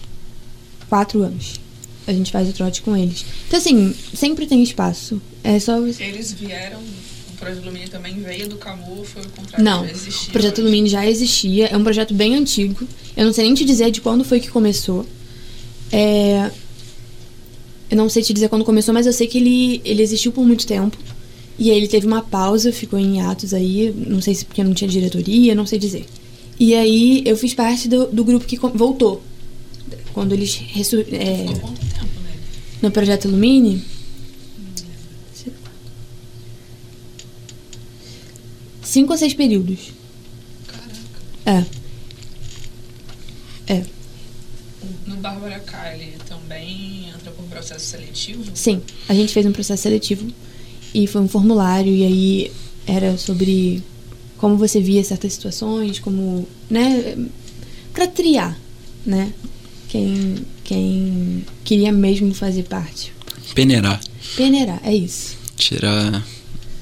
[0.93, 1.55] quatro anos.
[2.07, 3.25] A gente faz o trote com eles.
[3.49, 5.23] Então, assim, sempre tem espaço.
[5.43, 5.79] É só.
[5.79, 6.81] Eles vieram.
[6.81, 9.65] O Projeto Lumine também veio do Camu, foi o contrário.
[9.65, 11.69] Não, o Projeto Lumine já existia.
[11.69, 12.87] É um projeto bem antigo.
[13.17, 15.07] Eu não sei nem te dizer de quando foi que começou.
[15.91, 16.51] É...
[17.91, 20.45] Eu não sei te dizer quando começou, mas eu sei que ele, ele existiu por
[20.45, 20.99] muito tempo.
[21.59, 24.75] E aí ele teve uma pausa, ficou em atos aí, não sei se porque não
[24.75, 26.05] tinha diretoria, não sei dizer.
[26.61, 29.23] E aí eu fiz parte do, do grupo que voltou.
[30.13, 31.05] Quando eles ressur...
[31.11, 32.39] é, Ficou quanto tempo, né?
[32.81, 33.83] No projeto Illumine.
[38.83, 39.93] Cinco ou seis períodos.
[40.67, 41.67] Caraca.
[43.67, 43.75] É.
[43.75, 43.87] É.
[45.07, 48.45] No Bárbara Kylie também entra por processo seletivo?
[48.55, 50.31] Sim, a gente fez um processo seletivo
[50.93, 52.53] e foi um formulário e aí
[52.87, 53.83] era sobre
[54.37, 57.17] como você via certas situações, como, né,
[57.95, 58.59] para triar,
[59.07, 59.33] né?
[59.93, 63.13] Quem quem queria mesmo fazer parte.
[63.55, 64.01] Peneirar.
[64.35, 65.37] Peneirar, é isso.
[65.55, 66.27] Tirar,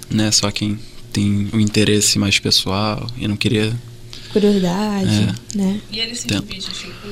[0.09, 0.79] né, só quem
[1.13, 3.77] tem um interesse mais pessoal e não queria
[4.33, 5.59] curiosidade, é.
[5.59, 5.81] né?
[5.91, 7.09] E ele se divide tipo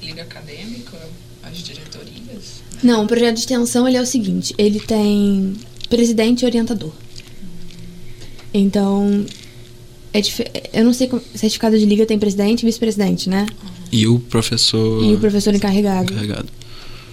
[0.00, 0.96] liga acadêmica,
[1.42, 2.62] as diretorias?
[2.74, 2.80] Né?
[2.84, 5.56] Não, o projeto de extensão ele é o seguinte, ele tem
[5.88, 6.92] presidente e orientador.
[8.54, 9.26] Então,
[10.14, 10.20] é
[10.72, 11.20] eu não sei como.
[11.34, 13.44] Certificado de liga tem presidente e vice-presidente, né?
[13.92, 15.04] E o professor.
[15.04, 16.12] E o professor encarregado.
[16.12, 16.48] encarregado.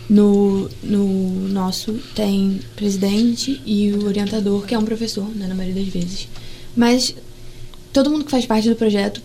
[0.10, 5.84] No, no nosso tem presidente e o orientador, que é um professor, né, na maioria
[5.84, 6.28] das vezes.
[6.76, 7.14] Mas
[7.94, 9.22] todo mundo que faz parte do projeto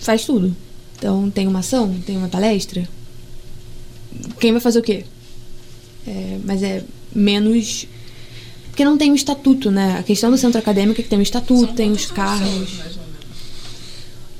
[0.00, 0.54] faz tudo.
[0.96, 2.88] Então tem uma ação, tem uma palestra.
[4.38, 5.04] Quem vai fazer o quê?
[6.06, 7.88] É, mas é menos
[8.78, 9.98] porque não tem um estatuto, né?
[9.98, 12.97] A questão do centro acadêmico é que tem um estatuto, São tem os cargos.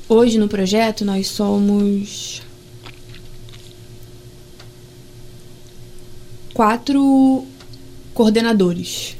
[0.09, 2.41] Hoje no projeto nós somos
[6.51, 7.45] quatro
[8.11, 9.15] coordenadores,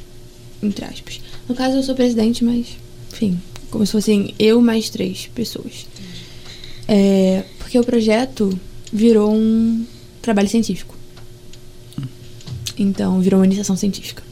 [0.63, 1.21] entre aspas.
[1.47, 2.65] No caso eu sou presidente, mas
[3.13, 5.85] enfim, como se fossem eu mais três pessoas.
[6.87, 8.59] É, porque o projeto
[8.91, 9.85] virou um
[10.23, 10.97] trabalho científico.
[12.75, 14.23] Então, virou uma iniciação científica.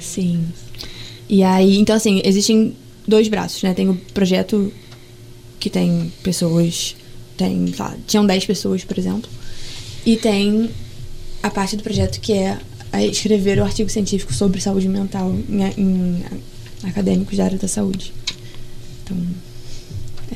[0.00, 0.46] Sim.
[1.28, 2.76] E aí, então assim, existem
[3.08, 3.72] dois braços, né?
[3.72, 4.72] Tem o projeto
[5.58, 6.94] que tem pessoas,
[7.36, 9.28] tem, lá, tinham 10 pessoas, por exemplo,
[10.06, 10.70] e tem
[11.42, 12.58] a parte do projeto que é
[13.10, 16.24] escrever o artigo científico sobre saúde mental em, em
[16.84, 18.12] acadêmicos da área da saúde.
[19.02, 19.16] Então,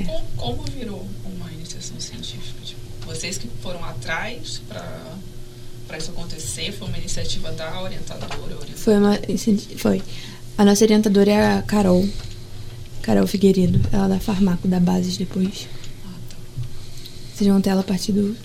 [0.00, 0.04] é.
[0.04, 2.58] Como, como virou uma iniciação científica?
[2.64, 5.12] Tipo, vocês que foram atrás para
[5.86, 6.72] para isso acontecer?
[6.72, 8.34] Foi uma iniciativa da orientadora?
[8.42, 8.76] orientadora?
[8.76, 9.18] Foi uma
[9.76, 10.02] foi.
[10.56, 12.08] A nossa orientadora é a Carol.
[13.02, 13.80] Carol Figueiredo.
[13.92, 15.68] Ela da Farmaco, da Bases depois.
[16.06, 16.36] Ah, tá.
[17.34, 18.36] Vocês vão ter ela a partir do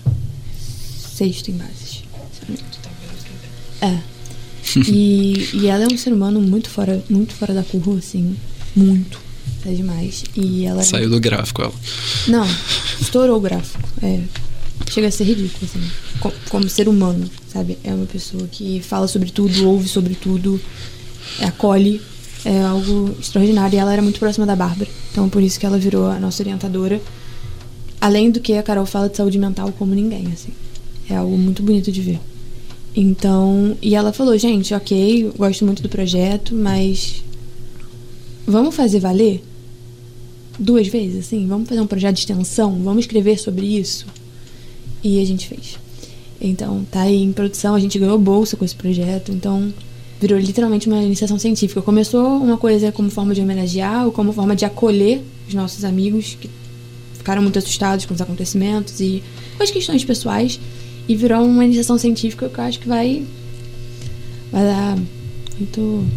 [1.16, 2.04] sexto em Bases.
[3.82, 4.00] É.
[4.90, 8.36] e, e ela é um ser humano muito fora, muito fora da curva, assim.
[8.76, 9.20] Muito.
[9.66, 10.24] É demais.
[10.36, 10.84] E ela.
[10.84, 11.74] Saiu do gráfico, ela.
[12.28, 12.46] Não,
[13.00, 13.88] estourou o gráfico.
[14.02, 14.22] É
[14.90, 17.78] chega a ser ridículo, assim, como, como ser humano, sabe?
[17.84, 20.60] É uma pessoa que fala sobre tudo, ouve sobre tudo,
[21.42, 22.02] acolhe,
[22.48, 23.76] é algo extraordinário.
[23.76, 26.42] E ela era muito próxima da Bárbara, então por isso que ela virou a nossa
[26.42, 27.02] orientadora.
[28.00, 30.52] Além do que a Carol fala de saúde mental como ninguém, assim.
[31.10, 32.20] É algo muito bonito de ver.
[32.96, 37.24] Então, e ela falou, gente, ok, gosto muito do projeto, mas
[38.46, 39.44] vamos fazer valer?
[40.58, 41.48] Duas vezes, assim?
[41.48, 42.82] Vamos fazer um projeto de extensão?
[42.84, 44.06] Vamos escrever sobre isso?
[45.04, 45.78] E a gente fez.
[46.40, 49.74] Então, tá aí em produção, a gente ganhou bolsa com esse projeto, então
[50.20, 51.82] virou literalmente uma iniciação científica.
[51.82, 56.38] Começou uma coisa como forma de homenagear, ou como forma de acolher os nossos amigos
[56.40, 56.50] que
[57.18, 59.24] ficaram muito assustados com os acontecimentos e
[59.58, 60.60] com as questões pessoais,
[61.08, 63.26] e virou uma iniciação científica que eu acho que vai
[64.52, 64.98] vai dar
[65.58, 66.08] muito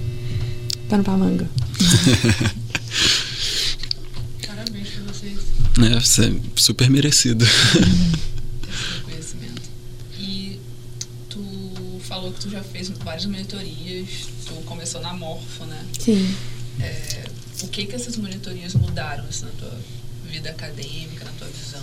[0.88, 1.48] pano pra manga.
[4.46, 5.38] Parabéns pra vocês.
[5.82, 7.44] É, você é super merecido.
[12.02, 15.84] falou que tu já fez várias monitorias, tu começou na Morfo, né?
[15.98, 16.34] Sim.
[16.80, 17.24] É,
[17.62, 19.78] o que que essas monitorias mudaram assim, na tua
[20.30, 21.82] vida acadêmica, na tua visão?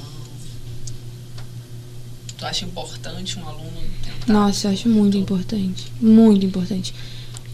[2.38, 3.72] Tu acha importante um aluno
[4.04, 4.34] tentar?
[4.34, 5.92] Nossa, eu acho muito importante.
[6.02, 6.94] Muito importante.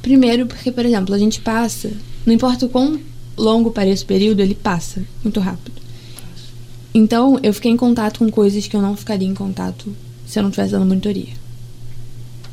[0.02, 1.92] Primeiro porque, por exemplo, a gente passa,
[2.26, 3.00] não importa o quão
[3.38, 5.82] longo pareça o período, ele passa muito rápido.
[6.94, 9.94] Então, eu fiquei em contato com coisas que eu não ficaria em contato
[10.28, 11.43] se eu não tivesse dando monitoria.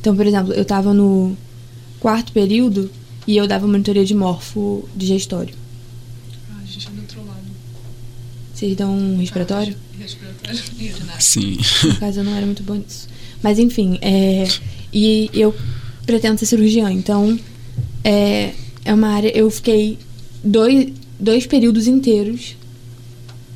[0.00, 1.36] Então, por exemplo, eu estava no
[2.00, 2.90] quarto período
[3.26, 5.54] e eu dava monitoria de morfo digestório.
[6.50, 7.40] Ah, a gente é do outro lado.
[8.54, 9.76] Vocês dão um respiratório?
[9.76, 11.58] Ah, respiratório e Sim.
[11.84, 13.08] No caso, eu não era muito bom nisso.
[13.42, 14.48] Mas, enfim, é,
[14.92, 15.54] e eu
[16.06, 17.38] pretendo ser cirurgiã, então
[18.02, 19.28] é, é uma área...
[19.36, 19.98] Eu fiquei
[20.42, 22.56] dois, dois períodos inteiros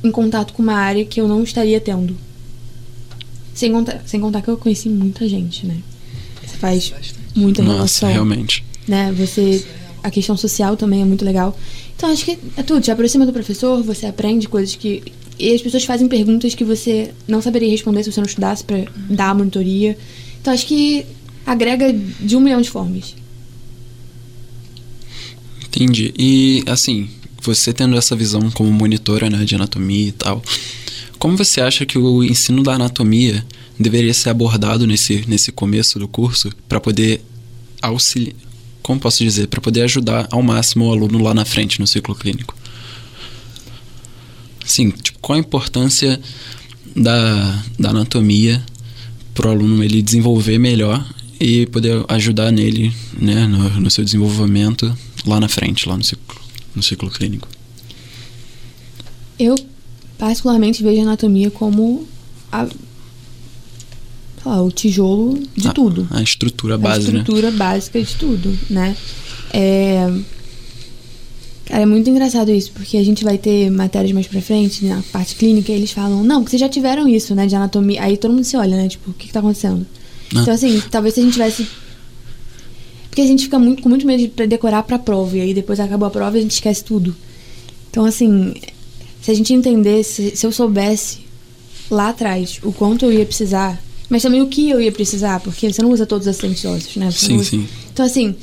[0.03, 2.15] em contato com uma área que eu não estaria tendo.
[3.55, 5.77] Sem contar, sem contar que eu conheci muita gente, né?
[6.65, 6.93] Faz
[7.35, 8.11] muita Nossa, relação.
[8.11, 8.65] realmente.
[8.87, 9.11] Né?
[9.13, 9.63] Você.
[10.01, 11.57] A questão social também é muito legal.
[11.95, 12.81] Então acho que é tudo.
[12.81, 15.03] Te aproxima do professor, você aprende coisas que.
[15.37, 18.85] E as pessoas fazem perguntas que você não saberia responder se você não estudasse para
[19.09, 19.97] dar a monitoria.
[20.39, 21.05] Então acho que
[21.45, 23.15] agrega de um milhão de formas.
[25.67, 26.13] Entendi.
[26.17, 27.09] E assim,
[27.41, 30.41] você tendo essa visão como monitora né, de anatomia e tal,
[31.19, 33.43] como você acha que o ensino da anatomia
[33.79, 37.21] deveria ser abordado nesse, nesse começo do curso para poder
[37.81, 38.35] auxiliar,
[38.81, 42.15] como posso dizer, para poder ajudar ao máximo o aluno lá na frente no ciclo
[42.15, 42.55] clínico?
[44.65, 46.19] Sim, tipo, qual a importância
[46.95, 48.63] da, da anatomia
[49.33, 51.05] para o aluno ele desenvolver melhor
[51.39, 54.95] e poder ajudar nele né, no, no seu desenvolvimento
[55.25, 56.35] lá na frente, lá no ciclo,
[56.73, 57.47] no ciclo clínico?
[59.37, 59.55] Eu,
[60.17, 62.07] particularmente, vejo a anatomia como
[62.51, 62.67] a,
[64.51, 66.07] lá, o tijolo de a, tudo.
[66.11, 67.57] A estrutura base, A estrutura né?
[67.57, 68.95] básica de tudo, né?
[69.51, 70.13] É...
[71.65, 75.01] Cara, é muito engraçado isso, porque a gente vai ter matérias mais pra frente, na
[75.11, 78.03] parte clínica, e eles falam, não, porque vocês já tiveram isso, né, de anatomia.
[78.03, 79.85] Aí todo mundo se olha, né, tipo, o que que tá acontecendo?
[80.35, 80.41] Ah.
[80.41, 81.67] Então, assim, talvez se a gente tivesse...
[83.09, 85.79] Porque a gente fica muito, com muito medo de decorar pra prova, e aí depois
[85.79, 87.15] acabou a prova e a gente esquece tudo.
[87.89, 88.53] Então, assim,
[89.21, 91.19] se a gente entendesse, se eu soubesse
[91.89, 95.71] lá atrás o quanto eu ia precisar, mas também o que eu ia precisar, porque
[95.71, 97.11] você não usa todos os assistentes ósseos, né?
[97.11, 97.67] Você Sim, usa- sim.
[97.91, 98.35] Então, assim,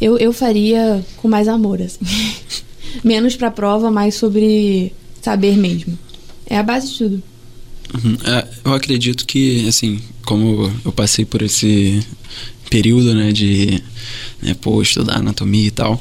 [0.00, 1.98] eu, eu faria com mais amor, assim.
[3.04, 5.98] Menos pra prova, mais sobre saber mesmo.
[6.46, 7.22] É a base de tudo.
[7.94, 8.16] Uhum.
[8.24, 12.00] É, eu acredito que, assim, como eu passei por esse
[12.70, 13.82] período, né, de
[14.42, 16.00] né, pô, estudar anatomia e tal,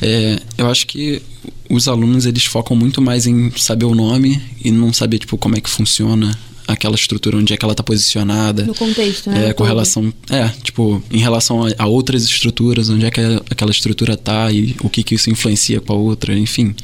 [0.00, 1.20] é, eu acho que
[1.68, 5.56] os alunos eles focam muito mais em saber o nome e não saber tipo como
[5.56, 6.38] é que funciona
[6.68, 8.62] aquela estrutura, onde é que ela tá posicionada.
[8.64, 9.48] No contexto, né?
[9.48, 10.12] É, com relação.
[10.30, 14.76] É, tipo, em relação a, a outras estruturas, onde é que aquela estrutura tá e
[14.82, 16.74] o que que isso influencia com a outra, enfim.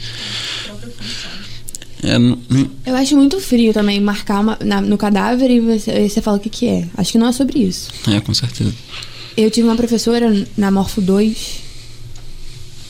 [2.03, 2.16] É,
[2.91, 6.41] Eu acho muito frio também marcar uma- na- no cadáver e você, você fala o
[6.41, 6.87] que, que é.
[6.97, 7.91] Acho que não é sobre isso.
[8.09, 8.72] é, com certeza.
[9.37, 11.62] Eu tive uma professora na Morfo 2.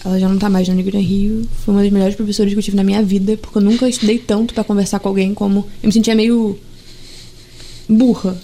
[0.05, 1.49] Ela já não tá mais na Unigran Rio.
[1.65, 4.19] Foi uma das melhores professoras que eu tive na minha vida, porque eu nunca estudei
[4.19, 5.67] tanto pra conversar com alguém como.
[5.83, 6.59] Eu me sentia meio.
[7.89, 8.37] Burra.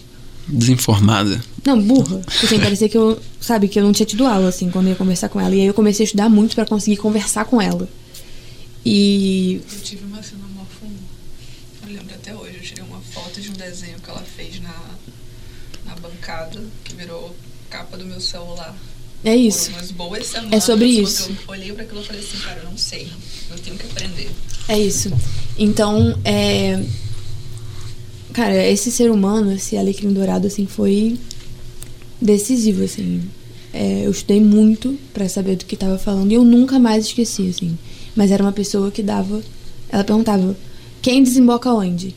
[0.49, 1.41] Desinformada.
[1.65, 2.21] Não, burra.
[2.21, 4.93] Tipo Assim, parecia que eu, sabe, que eu não tinha tido aula, assim, quando eu
[4.93, 5.55] ia conversar com ela.
[5.55, 7.89] E aí eu comecei a estudar muito pra conseguir conversar com ela.
[8.85, 9.61] E.
[9.73, 10.23] Eu tive uma 1.
[11.87, 12.57] Eu lembro até hoje.
[12.57, 14.75] Eu tirei uma foto de um desenho que ela fez na,
[15.85, 17.35] na bancada, que virou
[17.69, 18.75] capa do meu celular.
[19.23, 19.71] É isso.
[19.71, 20.53] Por umas boas semanas.
[20.53, 21.31] É sobre porque isso.
[21.31, 23.13] Eu olhei pra aquilo e falei assim, cara, eu não sei.
[23.51, 24.31] Eu tenho que aprender.
[24.67, 25.13] É isso.
[25.59, 26.83] Então, é.
[28.41, 31.19] Cara, esse ser humano, esse alecrim dourado, assim, foi
[32.19, 33.21] decisivo, assim.
[33.71, 37.51] É, eu estudei muito pra saber do que tava falando e eu nunca mais esqueci,
[37.51, 37.77] assim.
[38.17, 39.43] Mas era uma pessoa que dava.
[39.91, 40.57] Ela perguntava:
[41.03, 42.17] quem desemboca onde?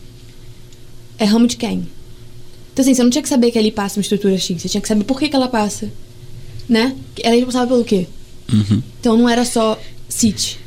[1.19, 1.89] É ramo de quem?
[2.71, 4.80] Então, assim, você não tinha que saber que ali passa uma estrutura X, você tinha
[4.80, 5.91] que saber por que, que ela passa.
[6.69, 6.95] Né?
[7.21, 8.07] Ela é responsável pelo quê?
[8.49, 8.82] Uhum.
[8.97, 10.57] Então não era só CIT.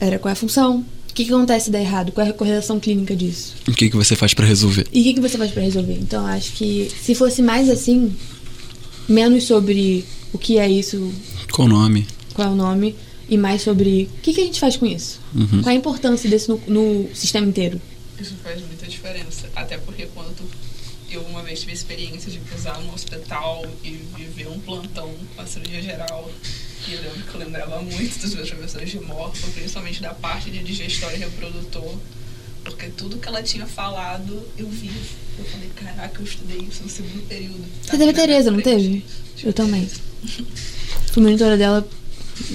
[0.00, 0.82] Era qual é a função,
[1.14, 3.54] o que, que acontece se der errado, qual é a correlação clínica disso.
[3.68, 4.84] O que, que você faz pra resolver?
[4.92, 5.94] E o que, que você faz pra resolver?
[6.00, 8.12] Então acho que se fosse mais assim,
[9.08, 11.12] menos sobre o que é isso,
[11.52, 12.06] Qual o nome?
[12.34, 12.96] qual é o nome,
[13.28, 15.20] e mais sobre o que, que a gente faz com isso.
[15.34, 15.62] Uhum.
[15.62, 17.80] Qual é a importância desse no, no sistema inteiro.
[18.20, 19.48] Isso faz muita diferença.
[19.54, 20.44] Até porque quando tu-
[21.10, 25.42] eu uma vez tive a experiência de pisar no hospital e viver um plantão com
[25.42, 26.28] a cirurgia geral.
[26.88, 30.50] E eu lembro que eu lembrava muito dos meus professores de morfo, principalmente da parte
[30.50, 31.94] de digestório e reprodutor.
[32.64, 34.90] Porque tudo que ela tinha falado, eu vi.
[35.38, 37.60] Eu falei, caraca, eu estudei isso no segundo período.
[37.86, 39.04] Tá Você teve na Tereza, não teve?
[39.42, 39.88] Eu também.
[41.12, 41.86] Fui monitora dela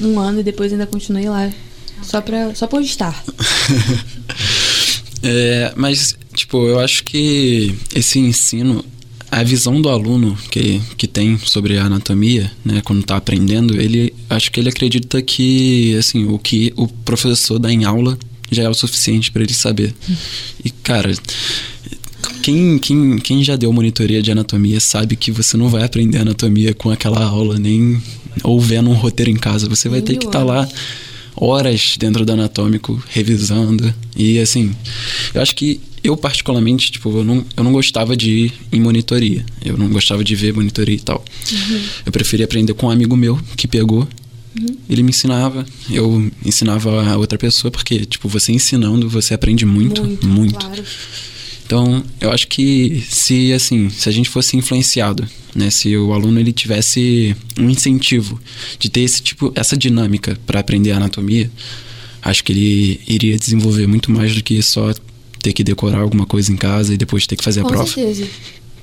[0.02, 1.52] um ano e depois ainda continuei lá.
[2.02, 3.24] Só pra, só por estar.
[5.22, 8.86] É, mas, tipo, eu acho que esse ensino,
[9.32, 14.14] a visão do aluno que, que tem sobre a anatomia, né, quando tá aprendendo, ele
[14.30, 18.18] acho que ele acredita que, assim, o que o professor dá em aula
[18.52, 19.94] já é o suficiente para ele saber.
[20.64, 21.14] E, cara,
[22.42, 26.74] quem, quem, quem já deu monitoria de anatomia sabe que você não vai aprender anatomia
[26.74, 28.02] com aquela aula, nem
[28.44, 29.70] ou vendo um roteiro em casa.
[29.70, 30.74] Você vai ter que estar lá anos.
[31.36, 33.94] horas dentro do anatômico, revisando.
[34.16, 34.76] E assim,
[35.34, 39.46] eu acho que eu particularmente, tipo, eu não, eu não gostava de ir em monitoria.
[39.64, 41.24] Eu não gostava de ver monitoria e tal.
[42.06, 44.08] Eu preferia aprender com um amigo meu que pegou.
[44.90, 50.04] Ele me ensinava, eu ensinava a outra pessoa, porque, tipo, você ensinando, você aprende muito,
[50.26, 50.60] muito.
[50.60, 50.84] Claro.
[51.70, 56.40] Então, eu acho que se assim, se a gente fosse influenciado, né, se o aluno
[56.40, 58.42] ele tivesse um incentivo
[58.80, 61.50] de ter esse tipo, essa dinâmica para aprender anatomia,
[62.24, 64.92] acho que ele iria desenvolver muito mais do que só
[65.42, 67.88] ter que decorar alguma coisa em casa e depois ter que fazer Com a prova.
[67.88, 68.28] certeza.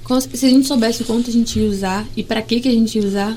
[0.04, 2.72] Com- se a gente soubesse quanto a gente ia usar e pra que que a
[2.72, 3.36] gente ia usar,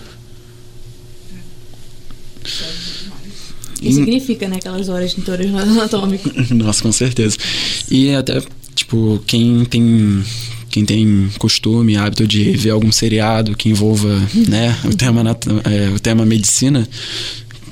[3.81, 6.29] isso significa, né, aquelas horas de teoria anatômico.
[6.53, 7.37] Nossa, com certeza.
[7.89, 8.41] E até,
[8.75, 10.23] tipo, quem tem
[10.69, 14.07] quem tem costume, hábito de ver algum seriado que envolva,
[14.47, 15.23] né, o tema,
[15.63, 16.87] é, o tema medicina,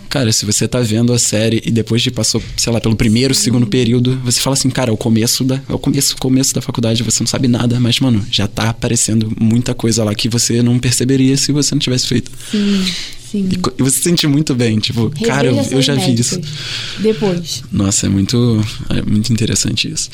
[0.09, 3.33] cara, se você tá vendo a série e depois de passou, sei lá, pelo primeiro,
[3.33, 6.61] segundo período, você fala assim, cara, é o começo da, é o começo, começo da
[6.61, 10.61] faculdade, você não sabe nada, mas, mano, já tá aparecendo muita coisa lá que você
[10.61, 12.31] não perceberia se você não tivesse feito.
[12.51, 12.85] Sim,
[13.31, 13.49] sim.
[13.51, 16.39] E, você se sente muito bem, tipo, cara, eu, Reveja eu já vi isso.
[16.99, 17.63] Depois.
[17.71, 20.09] Nossa, é muito, é muito interessante isso.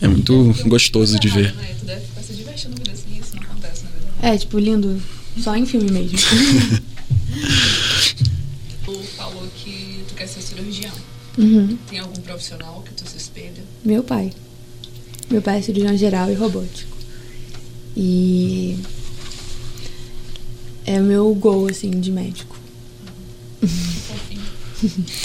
[0.00, 1.54] É muito gostoso de ver.
[1.80, 4.34] Tu deve ficar se divertindo vendo isso não acontece, na verdade.
[4.34, 5.00] É, tipo, lindo.
[5.40, 6.18] Só em filme mesmo.
[11.36, 11.76] Uhum.
[11.90, 13.62] Tem algum profissional que tu se espelha?
[13.84, 14.32] Meu pai.
[15.30, 16.94] Meu pai é cirurgião geral e robótico.
[17.96, 18.78] E
[20.86, 22.54] é o meu gol, assim, de médico.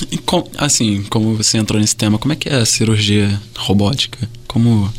[0.09, 4.29] E com- assim, como você entrou nesse tema, como é que é a cirurgia robótica?
[4.47, 4.91] Como,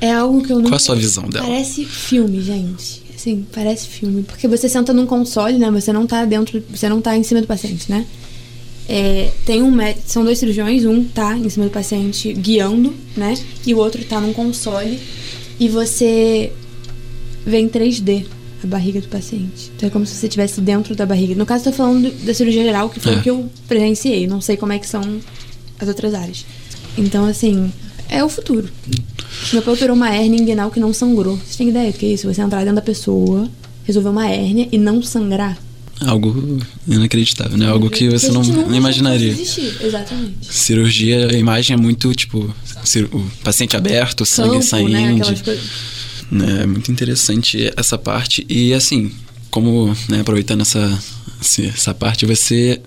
[0.00, 0.64] É algo que eu não.
[0.64, 1.46] qual é a sua visão dela?
[1.46, 3.02] Parece filme, gente.
[3.14, 4.22] Assim, parece filme.
[4.22, 5.70] Porque você senta num console, né?
[5.70, 6.64] Você não tá dentro.
[6.70, 8.06] Você não tá em cima do paciente, né?
[8.88, 13.34] É, tem um mé- São dois cirurgiões, um tá em cima do paciente guiando, né?
[13.66, 14.98] E o outro tá num console.
[15.60, 16.52] E você
[17.46, 18.24] vê em 3D
[18.62, 19.70] a barriga do paciente.
[19.76, 21.34] Então é como se você estivesse dentro da barriga.
[21.34, 23.16] No caso, eu tô falando do- da cirurgia geral, que foi É.
[23.16, 24.26] o que eu presenciei.
[24.26, 25.02] Não sei como é que são
[25.78, 26.44] as outras áreas.
[26.98, 27.72] Então, assim,
[28.08, 28.68] é o futuro.
[29.52, 31.36] Meu pai operou uma hérnia inguinal que não sangrou.
[31.36, 32.32] Vocês têm ideia do que é isso?
[32.32, 33.48] Você entrar dentro da pessoa,
[33.84, 35.58] resolver uma hérnia e não sangrar.
[36.06, 37.66] Algo inacreditável, né?
[37.68, 39.32] Algo que você não, não imaginaria.
[39.32, 40.36] Exatamente.
[40.52, 42.54] Cirurgia, a imagem é muito, tipo,
[43.12, 44.90] o paciente aberto, sangue Campo, saindo.
[44.90, 45.14] né?
[45.14, 45.64] Aquelas coisas.
[46.30, 46.62] né?
[46.62, 48.44] É muito interessante essa parte.
[48.48, 49.12] E assim,
[49.50, 50.98] como, né, aproveitando essa,
[51.58, 52.80] essa parte, você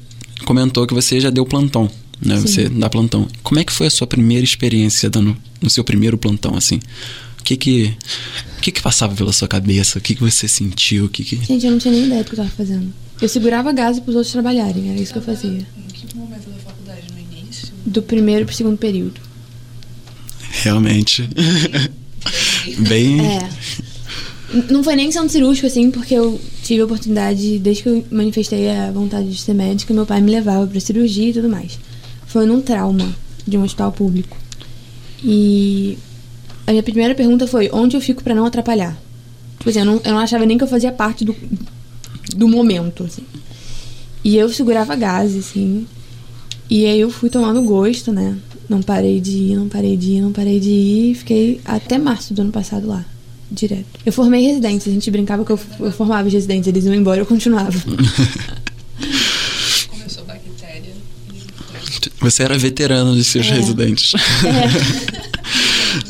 [0.45, 1.89] comentou que você já deu plantão,
[2.21, 2.35] né?
[2.39, 2.47] Sim.
[2.47, 3.27] Você dá plantão.
[3.43, 6.79] Como é que foi a sua primeira experiência dando no seu primeiro plantão, assim?
[7.39, 7.93] O que que,
[8.57, 9.99] o que, que passava pela sua cabeça?
[9.99, 11.05] O que, que você sentiu?
[11.05, 11.35] O que que...
[11.45, 12.91] Gente, eu não tinha nem ideia do que eu tava fazendo.
[13.21, 15.65] Eu segurava gás pros outros trabalharem, era isso que eu fazia.
[15.77, 17.03] Em que momento da faculdade?
[17.13, 17.69] No início?
[17.85, 19.21] Do primeiro pro segundo período.
[20.63, 21.29] Realmente.
[22.87, 23.25] Bem...
[23.25, 23.49] É.
[24.69, 28.69] Não foi nem centro cirúrgico, assim, porque eu tive a oportunidade, desde que eu manifestei
[28.69, 31.79] a vontade de ser médica, meu pai me levava pra cirurgia e tudo mais.
[32.27, 33.13] Foi num trauma
[33.45, 34.37] de um hospital público.
[35.23, 35.97] E
[36.67, 38.95] a minha primeira pergunta foi: onde eu fico pra não atrapalhar?
[39.57, 41.35] Tipo assim, eu não, eu não achava nem que eu fazia parte do,
[42.35, 43.23] do momento, assim.
[44.23, 45.85] E eu segurava gás, assim.
[46.69, 48.35] E aí eu fui tomando gosto, né?
[48.67, 51.15] Não parei de ir, não parei de ir, não parei de ir.
[51.15, 53.05] Fiquei até março do ano passado lá,
[53.51, 53.85] direto.
[54.03, 57.21] Eu formei residentes, a gente brincava que eu, eu formava os residentes, eles iam embora
[57.21, 57.77] eu continuava.
[59.89, 60.93] Começou a bactéria
[61.33, 63.51] e Você era veterano dos seus É.
[63.53, 64.13] residentes.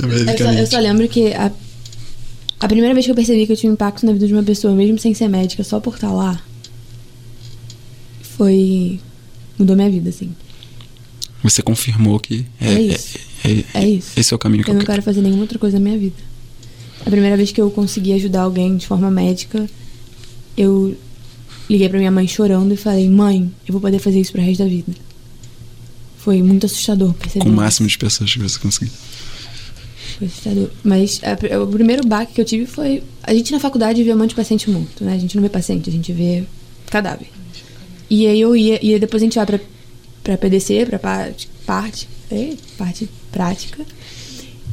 [0.01, 1.51] Eu só, eu só lembro que a,
[2.65, 4.41] a primeira vez que eu percebi que eu tinha um impacto na vida de uma
[4.41, 6.41] pessoa, mesmo sem ser médica, só por estar lá,
[8.37, 8.99] foi.
[9.57, 10.31] mudou minha vida, assim.
[11.43, 13.17] Você confirmou que é, É isso.
[13.43, 14.11] é- é- É isso.
[14.17, 15.01] esse é o caminho que Eu eu não quero.
[15.03, 16.15] fazer nenhuma outra coisa na minha vida.
[17.05, 19.69] A primeira vez que eu consegui ajudar alguém de forma médica,
[20.57, 20.97] eu
[21.69, 24.63] liguei pra minha mãe chorando e falei: Mãe, eu vou poder fazer isso pro resto
[24.63, 24.91] da vida.
[26.17, 27.45] Foi muito assustador perceber.
[27.45, 28.91] Com o máximo de pessoas que você conseguir.
[30.23, 30.69] Assustador.
[30.83, 33.03] Mas a o primeiro baque que eu tive foi.
[33.23, 35.13] A gente na faculdade vê um monte de paciente morto, né?
[35.13, 36.43] A gente não vê paciente, a gente vê
[36.89, 37.27] cadáver.
[38.09, 39.59] E aí eu ia, e depois a gente vai pra,
[40.23, 43.83] pra PDC, pra parte, parte, é, parte prática.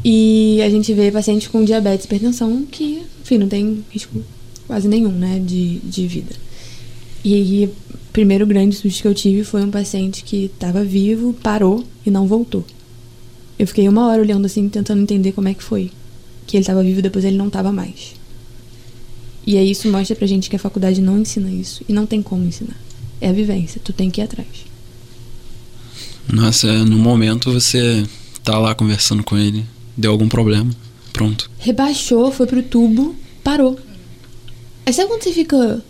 [0.05, 4.23] E a gente vê paciente com diabetes e hipertensão que, enfim, não tem risco
[4.67, 6.35] quase nenhum, né, de, de vida.
[7.25, 11.33] E aí, o primeiro grande susto que eu tive foi um paciente que estava vivo,
[11.35, 12.65] parou e não voltou.
[13.59, 15.91] Eu fiquei uma hora olhando assim, tentando entender como é que foi.
[16.47, 18.15] Que ele estava vivo depois ele não estava mais.
[19.47, 21.85] E aí isso mostra pra gente que a faculdade não ensina isso.
[21.89, 22.77] E não tem como ensinar.
[23.21, 24.49] É a vivência, tu tem que ir atrás.
[26.33, 28.05] Nossa, no momento você
[28.43, 29.65] tá lá conversando com ele,
[29.97, 30.71] deu algum problema,
[31.13, 31.51] pronto.
[31.59, 33.79] Rebaixou, foi pro tubo, parou.
[34.85, 35.83] Aí sabe quando você fica.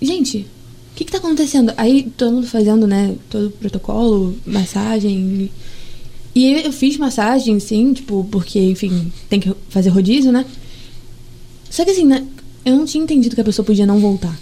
[0.00, 1.72] Gente, o que que tá acontecendo?
[1.76, 3.16] Aí todo mundo fazendo, né?
[3.28, 5.50] Todo o protocolo, massagem.
[6.36, 10.44] E eu fiz massagem, sim, tipo, porque, enfim, tem que fazer rodízio, né?
[11.70, 12.26] Só que assim, né,
[12.62, 14.38] eu não tinha entendido que a pessoa podia não voltar.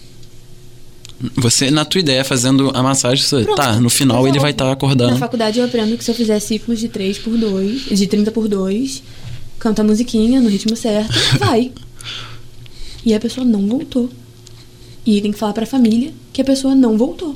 [1.36, 3.57] Você, na tua ideia, fazendo a massagem, você, Pronto.
[3.57, 5.16] tá, no final ele vai estar Na acordando.
[5.18, 8.49] faculdade eu aprendo que se eu fizer ciclos de 3 por 2, de 30 por
[8.49, 9.01] 2,
[9.61, 11.70] canta a musiquinha no ritmo certo, vai.
[13.07, 14.11] E a pessoa não voltou.
[15.07, 17.34] E tem que falar pra família que a pessoa não voltou.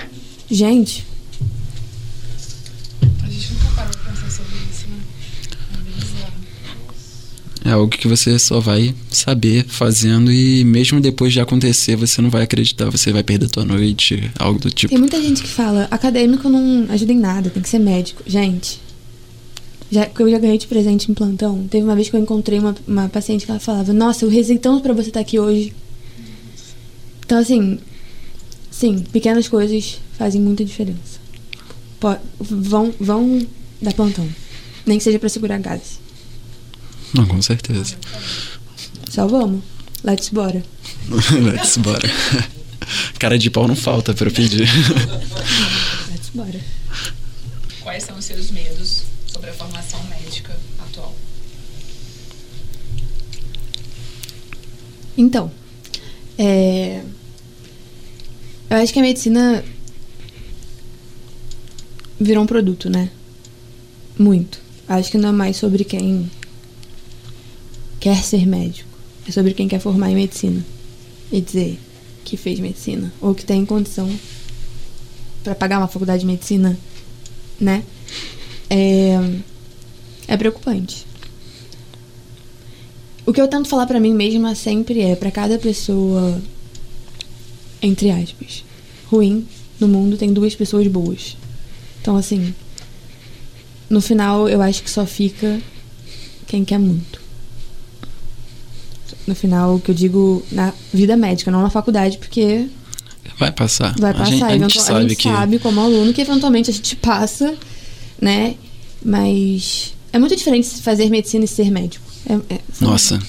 [0.50, 1.06] Gente,
[7.68, 12.30] É algo que você só vai saber fazendo e mesmo depois de acontecer, você não
[12.30, 14.88] vai acreditar, você vai perder tua noite, algo do tipo.
[14.88, 18.22] tem muita gente que fala, acadêmico não ajuda em nada, tem que ser médico.
[18.26, 18.80] Gente,
[19.90, 21.66] já, eu já ganhei de presente em plantão.
[21.68, 24.56] Teve uma vez que eu encontrei uma, uma paciente que ela falava, nossa, eu rezei
[24.56, 25.74] tanto pra você estar aqui hoje.
[27.26, 27.78] Então, assim,
[28.70, 31.20] sim, pequenas coisas fazem muita diferença.
[32.40, 33.46] Vão, vão
[33.82, 34.26] dar plantão.
[34.86, 36.07] Nem que seja pra segurar gases.
[37.14, 37.96] Não, com certeza.
[39.10, 39.62] Só vamos.
[40.04, 40.62] Let's bora.
[41.08, 42.08] Let's bora.
[43.18, 44.68] Cara de pau não falta pra eu pedir.
[46.10, 46.60] Let's bora.
[47.82, 51.14] Quais são os seus medos sobre a formação médica atual?
[55.16, 55.50] Então,
[56.38, 57.02] é...
[58.70, 59.64] eu acho que a medicina
[62.20, 63.10] virou um produto, né?
[64.16, 64.60] Muito.
[64.88, 66.30] Acho que não é mais sobre quem
[68.00, 68.88] quer ser médico.
[69.26, 70.64] É sobre quem quer formar em medicina.
[71.30, 71.78] E dizer
[72.24, 73.12] que fez medicina.
[73.20, 74.10] Ou que tem condição
[75.42, 76.78] para pagar uma faculdade de medicina,
[77.60, 77.82] né?
[78.70, 79.18] É,
[80.26, 81.06] é preocupante.
[83.24, 86.40] O que eu tento falar pra mim mesma sempre é pra cada pessoa
[87.82, 88.64] entre aspas
[89.10, 89.46] ruim
[89.78, 91.36] no mundo tem duas pessoas boas.
[92.00, 92.54] Então assim,
[93.88, 95.60] no final eu acho que só fica
[96.46, 97.17] quem quer muito.
[99.28, 102.66] No final, o que eu digo na vida médica, não na faculdade, porque
[103.38, 103.94] Vai passar.
[103.98, 104.30] vai A passar.
[104.30, 105.22] gente, a gente sabe que.
[105.28, 107.54] sabe como aluno que eventualmente a gente passa,
[108.20, 108.54] né?
[109.04, 112.04] Mas é muito diferente fazer medicina e ser médico.
[112.26, 113.20] É- é- Nossa,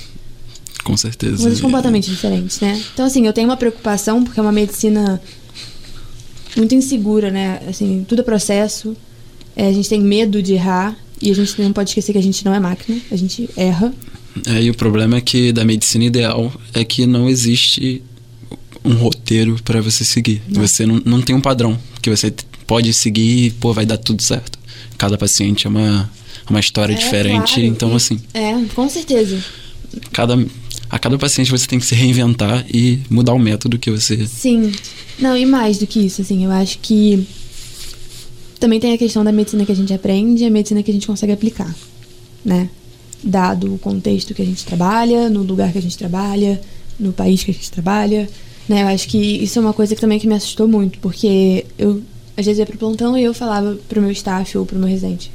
[0.85, 1.37] com certeza.
[1.43, 2.81] Coisas completamente diferentes, né?
[2.93, 5.21] Então, assim, eu tenho uma preocupação porque é uma medicina
[6.55, 7.59] muito insegura, né?
[7.67, 8.95] Assim, tudo é processo.
[9.55, 10.95] É, a gente tem medo de errar.
[11.21, 12.97] E a gente não pode esquecer que a gente não é máquina.
[13.11, 13.93] A gente erra.
[14.47, 18.01] É, e o problema é que da medicina ideal é que não existe
[18.83, 20.41] um roteiro pra você seguir.
[20.47, 20.61] Não.
[20.65, 22.33] Você não, não tem um padrão que você
[22.65, 24.57] pode seguir e, pô, vai dar tudo certo.
[24.97, 26.09] Cada paciente é uma,
[26.49, 27.67] uma história É, diferente, claro.
[27.67, 29.43] então assim, É, com certeza.
[30.11, 30.37] cada,
[30.89, 34.25] a cada paciente você tem que se reinventar e mudar o método que você.
[34.27, 34.71] Sim.
[35.17, 37.27] Não, e mais do que isso, assim, eu acho que
[38.59, 40.93] também tem a questão da medicina que a gente aprende e a medicina que a
[40.93, 41.73] gente consegue aplicar,
[42.43, 42.69] né?
[43.23, 46.59] Dado o contexto que a gente trabalha, no lugar que a gente trabalha,
[46.99, 48.29] no país que a gente trabalha,
[48.67, 48.83] né?
[48.83, 52.01] Eu acho que isso é uma coisa que também que me assustou muito, porque eu
[52.37, 55.29] às vezes ia pro plantão e eu falava pro meu staff ou pro meu residente,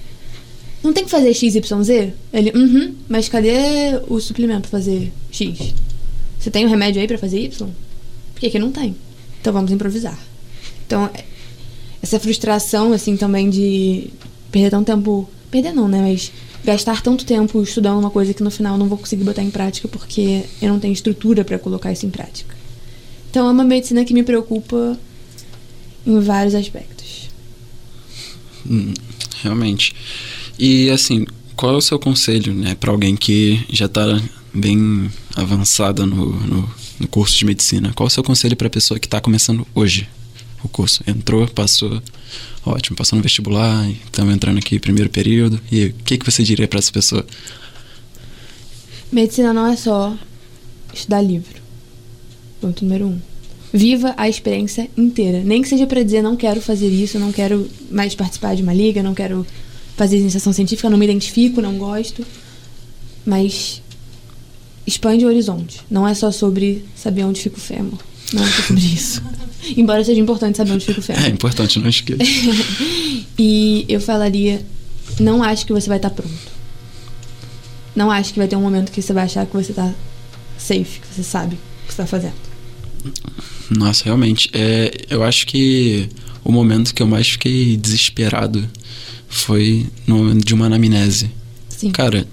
[0.83, 2.13] não tem que fazer XYZ?
[2.33, 5.75] Ele, uhum, mas cadê o suplemento pra fazer X?
[6.39, 7.69] Você tem um remédio aí pra fazer Y?
[8.35, 8.95] Por que, que não tem?
[9.41, 10.19] Então vamos improvisar.
[10.87, 11.25] Então, é-
[12.03, 14.11] essa frustração, assim, também de
[14.53, 15.29] perder tanto tempo.
[15.51, 16.03] Perder não, né?
[16.03, 16.31] Mas
[16.65, 19.87] gastar tanto tempo estudando uma coisa que no final não vou conseguir botar em prática
[19.87, 22.57] porque eu não tenho estrutura pra colocar isso em prática.
[23.31, 24.99] Então é uma medicina que me preocupa
[26.07, 27.29] em vários aspectos.
[28.69, 28.95] Hum,
[29.43, 29.95] realmente.
[30.59, 34.21] E assim, qual é o seu conselho, né, para alguém que já tá
[34.53, 37.93] bem avançada no, no, no curso de medicina?
[37.95, 40.09] Qual é o seu conselho para pessoa que tá começando hoje
[40.63, 41.03] o curso?
[41.07, 42.01] Entrou, passou,
[42.65, 45.61] ótimo, passou no vestibular, estamos entrando aqui primeiro período.
[45.71, 47.25] E o que que você diria para essa pessoa?
[49.13, 50.17] Medicina não é só
[50.93, 51.63] estudar livro.
[52.61, 53.19] Ponto número um.
[53.73, 55.43] Viva a experiência inteira.
[55.43, 58.73] Nem que seja pra dizer não quero fazer isso, não quero mais participar de uma
[58.73, 59.47] liga, não quero
[59.97, 62.25] fazer iniciação científica, não me identifico, não gosto.
[63.27, 63.83] Mas
[64.87, 65.81] expande o horizonte.
[65.91, 67.99] Não é só sobre saber onde fica o fêmur.
[68.33, 69.23] Não é só sobre isso.
[69.77, 71.25] Embora seja importante saber onde fica o fêmur.
[71.25, 72.23] É importante, não esqueça.
[73.37, 74.65] E eu falaria:
[75.19, 76.55] não acho que você vai estar pronto.
[77.97, 79.93] Não acho que vai ter um momento que você vai achar que você tá
[80.57, 82.35] safe, que você sabe o que você tá fazendo.
[83.71, 84.51] Nossa, realmente.
[84.53, 86.09] É, eu acho que
[86.45, 88.69] o momento que eu mais fiquei desesperado
[89.29, 91.31] foi no momento de uma anamnese.
[91.69, 91.91] Sim.
[91.91, 92.27] Cara,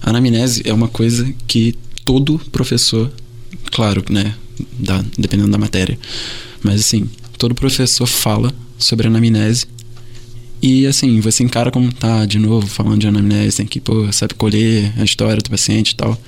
[0.00, 1.74] a anamnese é uma coisa que
[2.04, 3.10] todo professor,
[3.72, 4.34] claro, né,
[4.78, 5.98] da, dependendo da matéria,
[6.66, 7.08] mas assim,
[7.38, 9.66] todo professor fala sobre anamnese
[10.60, 14.34] E assim, você encara como tá de novo falando de anamnese, tem que, pô, sabe,
[14.34, 16.20] colher a história do paciente e tal.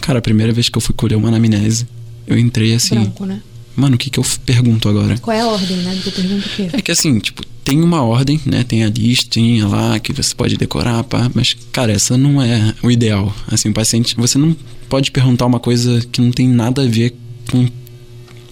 [0.00, 1.86] Cara, a primeira vez que eu fui colher uma anamnese,
[2.26, 2.96] eu entrei assim.
[2.96, 3.40] Branco, né?
[3.76, 5.16] Mano, o que, que eu pergunto agora?
[5.18, 5.94] Qual é a ordem, né?
[5.94, 6.70] Do que eu pergunto o quê?
[6.72, 8.64] É que assim, tipo, tem uma ordem, né?
[8.64, 12.90] Tem a listinha lá que você pode decorar, pá, mas, cara, essa não é o
[12.90, 13.34] ideal.
[13.46, 14.54] Assim, o paciente, você não
[14.88, 17.14] pode perguntar uma coisa que não tem nada a ver
[17.50, 17.66] com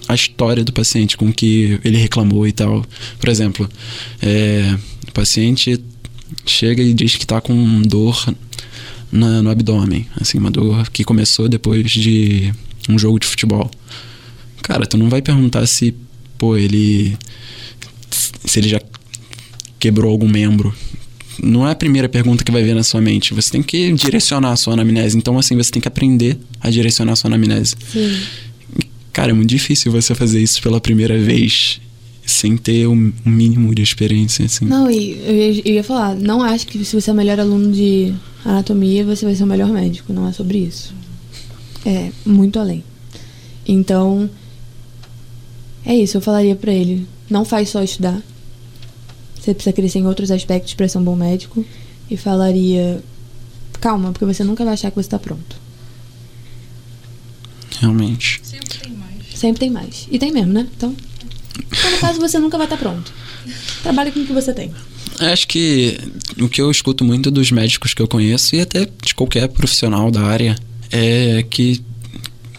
[0.09, 2.85] a história do paciente, com que ele reclamou e tal.
[3.21, 3.69] Por exemplo,
[4.23, 4.75] é,
[5.07, 5.79] o paciente
[6.47, 8.35] chega e diz que tá com dor
[9.13, 12.53] na, no abdômen, assim, uma dor que começou depois de
[12.89, 13.71] um jogo de futebol.
[14.63, 15.95] Cara, tu não vai perguntar se,
[16.39, 17.17] pô, ele.
[18.11, 18.81] se ele já
[19.79, 20.75] quebrou algum membro.
[21.41, 23.33] Não é a primeira pergunta que vai vir na sua mente.
[23.33, 25.17] Você tem que direcionar a sua anamnese.
[25.17, 27.77] Então, assim, você tem que aprender a direcionar a sua anamnese.
[27.93, 28.21] Sim.
[29.19, 31.81] Cara, é muito difícil você fazer isso pela primeira vez
[32.25, 34.65] sem ter o um mínimo de experiência, assim.
[34.65, 37.41] Não, e eu ia, eu ia falar, não acho que se você é o melhor
[37.41, 38.15] aluno de
[38.45, 40.13] anatomia, você vai ser o melhor médico.
[40.13, 40.95] Não é sobre isso.
[41.85, 42.85] É muito além.
[43.67, 44.31] Então,
[45.85, 48.23] é isso, eu falaria pra ele, não faz só estudar.
[49.35, 51.65] Você precisa crescer em outros aspectos para ser um bom médico.
[52.09, 53.03] E falaria,
[53.81, 55.57] calma, porque você nunca vai achar que você tá pronto.
[57.81, 58.41] Realmente.
[59.39, 60.09] Sempre tem mais.
[60.11, 60.67] E tem mesmo, né?
[60.77, 60.93] Então,
[61.71, 63.13] então no caso, você nunca vai estar pronto.
[63.85, 64.73] Trabalhe com o que você tem.
[65.21, 65.97] Acho que
[66.41, 70.11] o que eu escuto muito dos médicos que eu conheço e até de qualquer profissional
[70.11, 70.59] da área
[70.91, 71.81] é que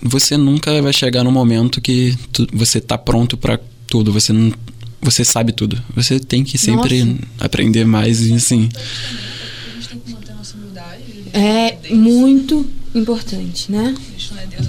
[0.02, 4.14] você nunca vai chegar no momento que tu, você tá pronto para tudo.
[4.14, 4.54] Você não,
[5.02, 5.82] você sabe tudo.
[5.94, 7.22] Você tem que sempre Nossa.
[7.40, 8.70] aprender mais e assim.
[8.74, 11.04] A gente tem que manter a nossa humildade.
[11.04, 12.66] a gente É muito
[12.96, 13.94] importante, né?
[13.98, 14.68] A gente não é Deus,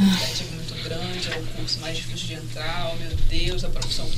[0.00, 3.68] uma expectativa muito grande, é o curso mais difícil de entrar, oh meu Deus, a
[3.68, 4.08] profissão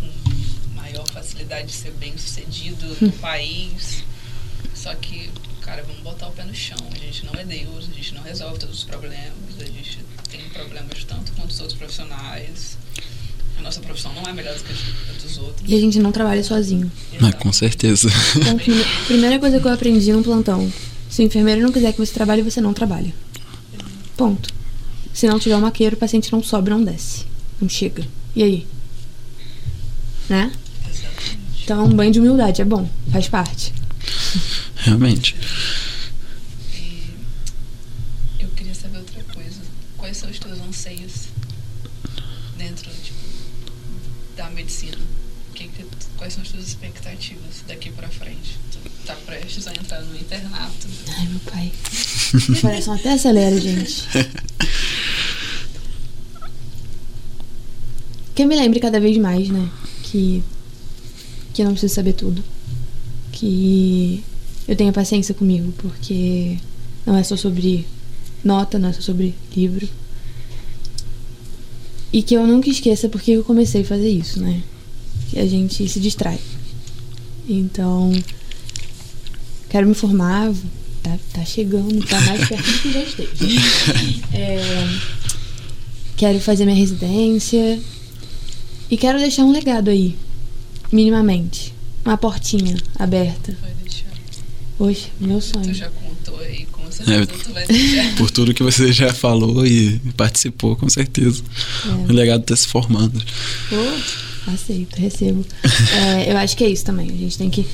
[0.00, 4.02] com maior facilidade de ser bem sucedido no país.
[4.74, 6.78] Só que, cara, vamos botar o pé no chão.
[6.94, 9.98] A gente não é Deus, a gente não resolve todos os problemas, a gente
[10.30, 12.78] tem problemas tanto quanto os outros profissionais.
[13.58, 15.68] A nossa profissão não é melhor do que a dos outros.
[15.68, 16.90] E a gente não trabalha sozinho.
[17.20, 18.08] Ah, com certeza.
[18.36, 20.72] Então, prime- primeira coisa que eu aprendi no plantão:
[21.10, 23.12] se o enfermeiro não quiser que você trabalhe, você não trabalha.
[24.16, 24.54] Ponto.
[25.18, 27.26] Se não tiver um maqueiro, o paciente não sobe, não desce.
[27.60, 28.06] Não chega.
[28.36, 28.66] E aí?
[30.28, 30.52] Né?
[30.88, 31.64] Exatamente.
[31.64, 33.74] Então, um banho de humildade é bom, faz parte.
[34.76, 35.34] Realmente.
[36.72, 37.12] E
[38.38, 39.60] eu queria saber outra coisa.
[39.96, 41.30] Quais são os teus anseios
[42.56, 43.18] dentro tipo,
[44.36, 44.98] da medicina?
[45.52, 45.84] Que que
[46.16, 48.56] quais são as tuas expectativas daqui pra frente?
[48.70, 50.86] Tu tá prestes a entrar no internato.
[51.08, 51.72] Ai, meu pai.
[52.48, 54.06] Meu coração até acelera, gente.
[58.38, 59.68] Que eu me lembre cada vez mais, né?
[60.04, 60.44] Que,
[61.52, 62.40] que eu não preciso saber tudo.
[63.32, 64.22] Que
[64.68, 66.56] eu tenha paciência comigo, porque
[67.04, 67.84] não é só sobre
[68.44, 69.88] nota, não é só sobre livro.
[72.12, 74.62] E que eu nunca esqueça porque eu comecei a fazer isso, né?
[75.30, 76.38] Que a gente se distrai.
[77.48, 78.12] Então,
[79.68, 80.52] quero me formar,
[81.02, 84.22] tá, tá chegando, tá mais perto do que já esteve.
[84.32, 84.88] É,
[86.16, 87.80] quero fazer minha residência
[88.90, 90.16] e quero deixar um legado aí,
[90.92, 91.74] minimamente.
[92.04, 93.56] Uma portinha aberta.
[93.60, 94.06] Vai deixar.
[94.78, 95.74] Hoje, meu Tu sonho.
[95.74, 97.26] já contou aí, com certeza É.
[97.26, 98.14] tu vai deixar.
[98.16, 101.42] Por tudo que você já falou e participou, com certeza.
[102.06, 102.12] O É.
[102.12, 103.20] legado tá se formando.
[103.72, 105.44] Oh, aceito, recebo.
[105.92, 107.10] É, eu acho que é isso também.
[107.10, 107.66] A gente tem que.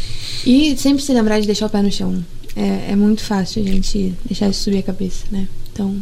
[0.44, 2.24] E sempre se lembrar de deixar o pé no chão.
[2.56, 5.46] É, é muito fácil a gente deixar isso subir a cabeça, né?
[5.72, 5.96] Então,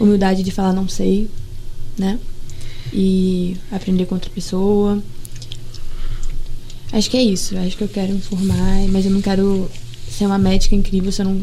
[0.00, 1.28] humildade de falar não sei,
[1.98, 2.18] né?
[2.94, 5.02] E aprender com outra pessoa.
[6.92, 7.56] Acho que é isso.
[7.58, 9.68] Acho que eu quero me formar, mas eu não quero
[10.08, 11.42] ser uma médica incrível se eu não,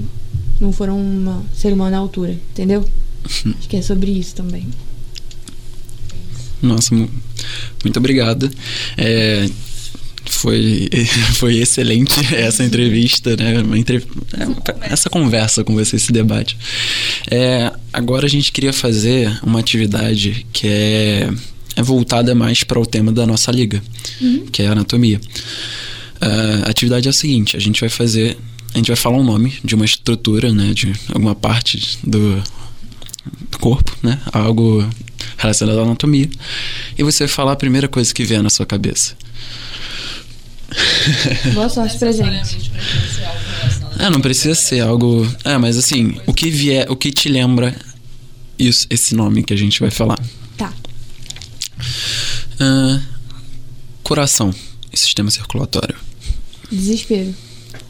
[0.61, 2.87] não for um ser humano à altura, entendeu?
[3.25, 4.65] Acho que é sobre isso também.
[6.61, 7.09] Nossa, mu-
[7.83, 8.49] muito obrigado.
[8.97, 9.49] É,
[10.41, 10.89] foi,
[11.35, 13.53] foi excelente essa entrevista, né?
[13.77, 14.03] Entre-
[14.34, 16.57] é, essa conversa com você, esse debate.
[17.30, 21.30] É, agora a gente queria fazer uma atividade que é,
[21.76, 23.81] é voltada mais para o tema da nossa liga,
[24.51, 25.19] que é a anatomia.
[26.19, 28.38] Ah, a atividade é a seguinte: a gente vai fazer.
[28.73, 30.73] A gente vai falar um nome de uma estrutura, né?
[30.73, 32.41] De alguma parte do,
[33.49, 34.18] do corpo, né?
[34.31, 34.88] Algo
[35.38, 36.30] relacionado à anatomia.
[36.97, 39.15] E você vai falar a primeira coisa que vier na sua cabeça.
[41.53, 42.72] Boa sorte pra gente.
[43.99, 45.27] É, não precisa ser algo.
[45.43, 47.76] É, mas assim, o que vier, o que te lembra
[48.57, 50.19] isso, esse nome que a gente vai falar.
[50.57, 50.73] Tá.
[52.60, 53.02] Ah,
[54.03, 54.53] Coração
[54.91, 55.95] e sistema circulatório.
[56.72, 57.34] Desespero.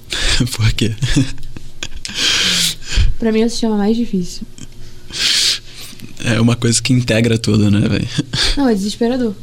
[0.55, 0.93] Por quê?
[3.19, 4.41] Pra mim é o sistema mais difícil.
[6.23, 8.07] É uma coisa que integra tudo, né, velho?
[8.57, 9.35] Não, é desesperador.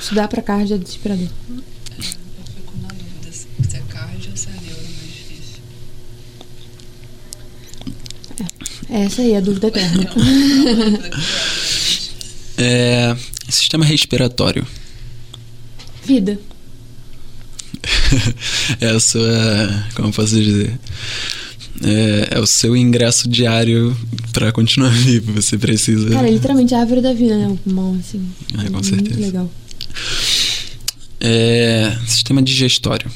[0.00, 1.28] Estudar pra cardio é desesperador.
[8.94, 10.08] Essa aí é a dúvida eterna.
[12.56, 13.16] É,
[13.48, 14.64] sistema respiratório.
[16.04, 16.38] Vida.
[18.80, 19.26] é a sua.
[19.96, 20.78] Como eu posso dizer?
[21.82, 23.96] É, é o seu ingresso diário
[24.32, 25.32] pra continuar vivo.
[25.32, 26.10] Você precisa.
[26.10, 27.48] Cara, é literalmente a árvore da vida, né?
[27.48, 28.24] O pulmão, assim.
[28.52, 29.20] É, com muito certeza.
[29.20, 29.50] legal.
[31.20, 33.10] É, sistema digestório.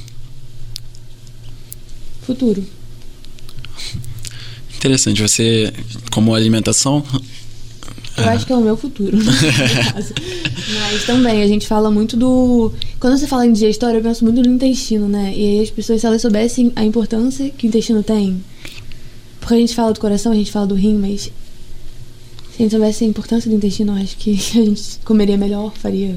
[2.22, 2.66] Futuro.
[4.78, 5.20] Interessante.
[5.22, 5.72] Você,
[6.12, 7.04] como alimentação.
[8.16, 8.30] Eu Ah.
[8.32, 9.16] acho que é o meu futuro.
[10.80, 12.72] Mas também, a gente fala muito do.
[12.98, 15.32] Quando você fala em digestório, eu penso muito no intestino, né?
[15.36, 18.42] E aí as pessoas, se elas soubessem a importância que o intestino tem.
[19.40, 21.22] Porque a gente fala do coração, a gente fala do rim, mas.
[21.22, 21.30] Se
[22.58, 26.14] a gente soubesse a importância do intestino, eu acho que a gente comeria melhor, faria.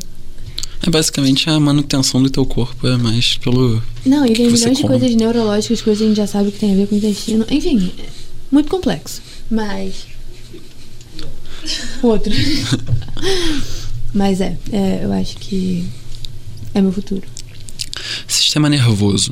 [0.83, 3.81] É basicamente a manutenção do teu corpo, é mais pelo.
[4.03, 6.73] Não, e tem milhões de coisas neurológicas, coisas que a gente já sabe que tem
[6.73, 7.45] a ver com o intestino.
[7.51, 8.20] Enfim, é
[8.51, 9.21] muito complexo.
[9.49, 10.05] Mas.
[12.03, 12.31] Outro.
[14.13, 15.87] Mas é, é, eu acho que
[16.73, 17.23] é meu futuro.
[18.27, 19.31] Sistema nervoso.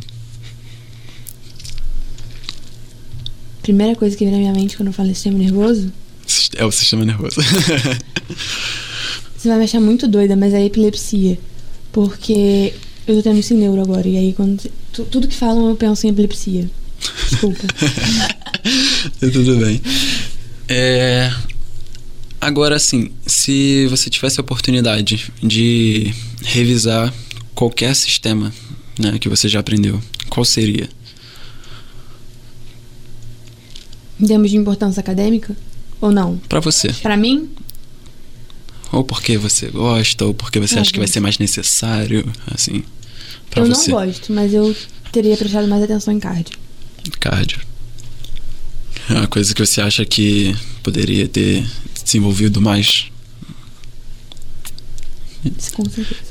[3.61, 5.91] Primeira coisa que vem na minha mente quando eu falo em sistema nervoso,
[6.55, 7.35] É o sistema nervoso.
[9.37, 11.37] você vai me achar muito doida, mas é epilepsia.
[11.91, 12.73] Porque
[13.07, 14.07] eu tô tendo isso em neuro agora.
[14.07, 16.69] E aí, quando tu- tudo que falam, eu penso em epilepsia.
[17.29, 17.63] Desculpa.
[19.19, 19.81] Tudo bem.
[20.67, 21.31] É,
[22.41, 27.13] Agora, assim, se você tivesse a oportunidade de revisar
[27.53, 28.53] qualquer sistema
[28.97, 30.87] né, que você já aprendeu, qual seria?
[34.19, 35.55] em termos de importância acadêmica,
[36.01, 36.37] ou não?
[36.49, 36.91] Pra você.
[37.01, 37.49] Pra mim,
[38.91, 42.83] Ou porque você gosta, ou porque você Ah, acha que vai ser mais necessário, assim,
[43.49, 43.91] pra eu você.
[43.91, 44.75] não gosto, mas eu
[45.11, 46.57] teria prestado mais atenção em cardio.
[47.19, 47.59] Cardio.
[49.09, 51.65] É uma coisa que você acha que poderia ter
[52.03, 53.05] desenvolvido mais.
[55.43, 56.21] Isso, Com certeza.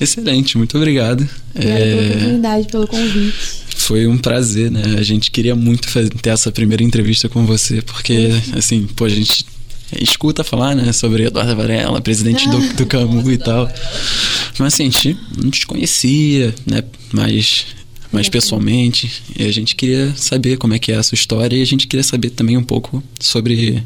[0.00, 1.28] Excelente, muito obrigado.
[1.54, 3.34] Obrigada É, pela oportunidade, pelo convite.
[3.76, 4.82] Foi um prazer, né?
[4.98, 9.08] A gente queria muito faz- ter essa primeira entrevista com você, porque, assim, pô, a
[9.08, 9.44] gente
[10.00, 13.70] escuta falar, né, sobre Eduardo Varela, presidente do, do Camu e tal.
[14.58, 17.66] Mas, assim, a gente não te conhecia, né, mais,
[18.14, 21.62] mais pessoalmente, e a gente queria saber como é que é a sua história, e
[21.62, 23.82] a gente queria saber também um pouco sobre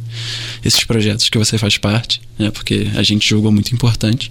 [0.64, 4.30] esses projetos que você faz parte, né, porque a gente julgou muito importante.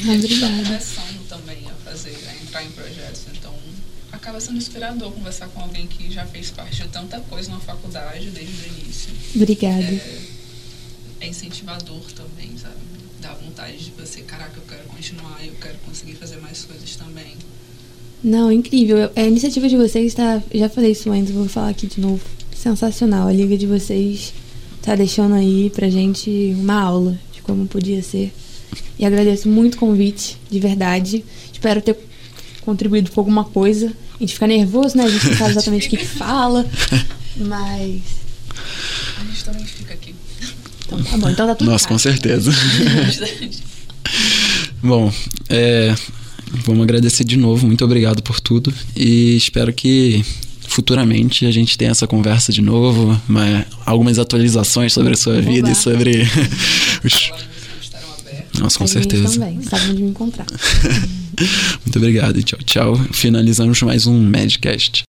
[0.00, 0.62] Obrigada.
[0.64, 3.22] começando também a fazer, a entrar em projetos.
[3.36, 3.54] Então,
[4.12, 8.30] acaba sendo inspirador conversar com alguém que já fez parte de tanta coisa na faculdade
[8.30, 9.10] desde o início.
[9.34, 9.82] Obrigada.
[9.82, 10.20] É,
[11.20, 12.76] é incentivador também, sabe?
[13.20, 17.36] Dá vontade de você, caraca, eu quero continuar, eu quero conseguir fazer mais coisas também.
[18.22, 19.10] Não, incrível.
[19.16, 20.40] A iniciativa de vocês está.
[20.54, 22.20] Já falei isso antes, vou falar aqui de novo.
[22.54, 23.26] Sensacional.
[23.26, 24.32] A liga de vocês
[24.80, 28.32] tá deixando aí pra gente uma aula de como podia ser.
[28.98, 31.24] E agradeço muito o convite, de verdade.
[31.52, 31.96] Espero ter
[32.60, 33.92] contribuído com alguma coisa.
[34.14, 35.04] A gente fica nervoso, né?
[35.04, 36.64] A gente não sabe exatamente o que, que fala.
[37.36, 38.02] Mas.
[39.20, 40.14] A gente também fica aqui.
[40.86, 42.22] Então tá bom, então tá tudo Nossa, com certo.
[42.22, 42.52] certeza.
[43.04, 43.62] Bastante.
[44.82, 45.12] Bom,
[45.48, 45.94] é,
[46.64, 50.24] vamos agradecer de novo, muito obrigado por tudo e espero que
[50.68, 55.42] futuramente a gente tenha essa conversa de novo, mas algumas atualizações sobre a sua Oba.
[55.42, 56.22] vida e sobre
[57.04, 57.32] os...
[58.58, 59.32] Nossa, com certeza.
[59.32, 60.46] também, sabe onde me encontrar.
[61.84, 63.00] Muito obrigado e tchau, tchau.
[63.12, 65.00] Finalizamos mais um Madcast.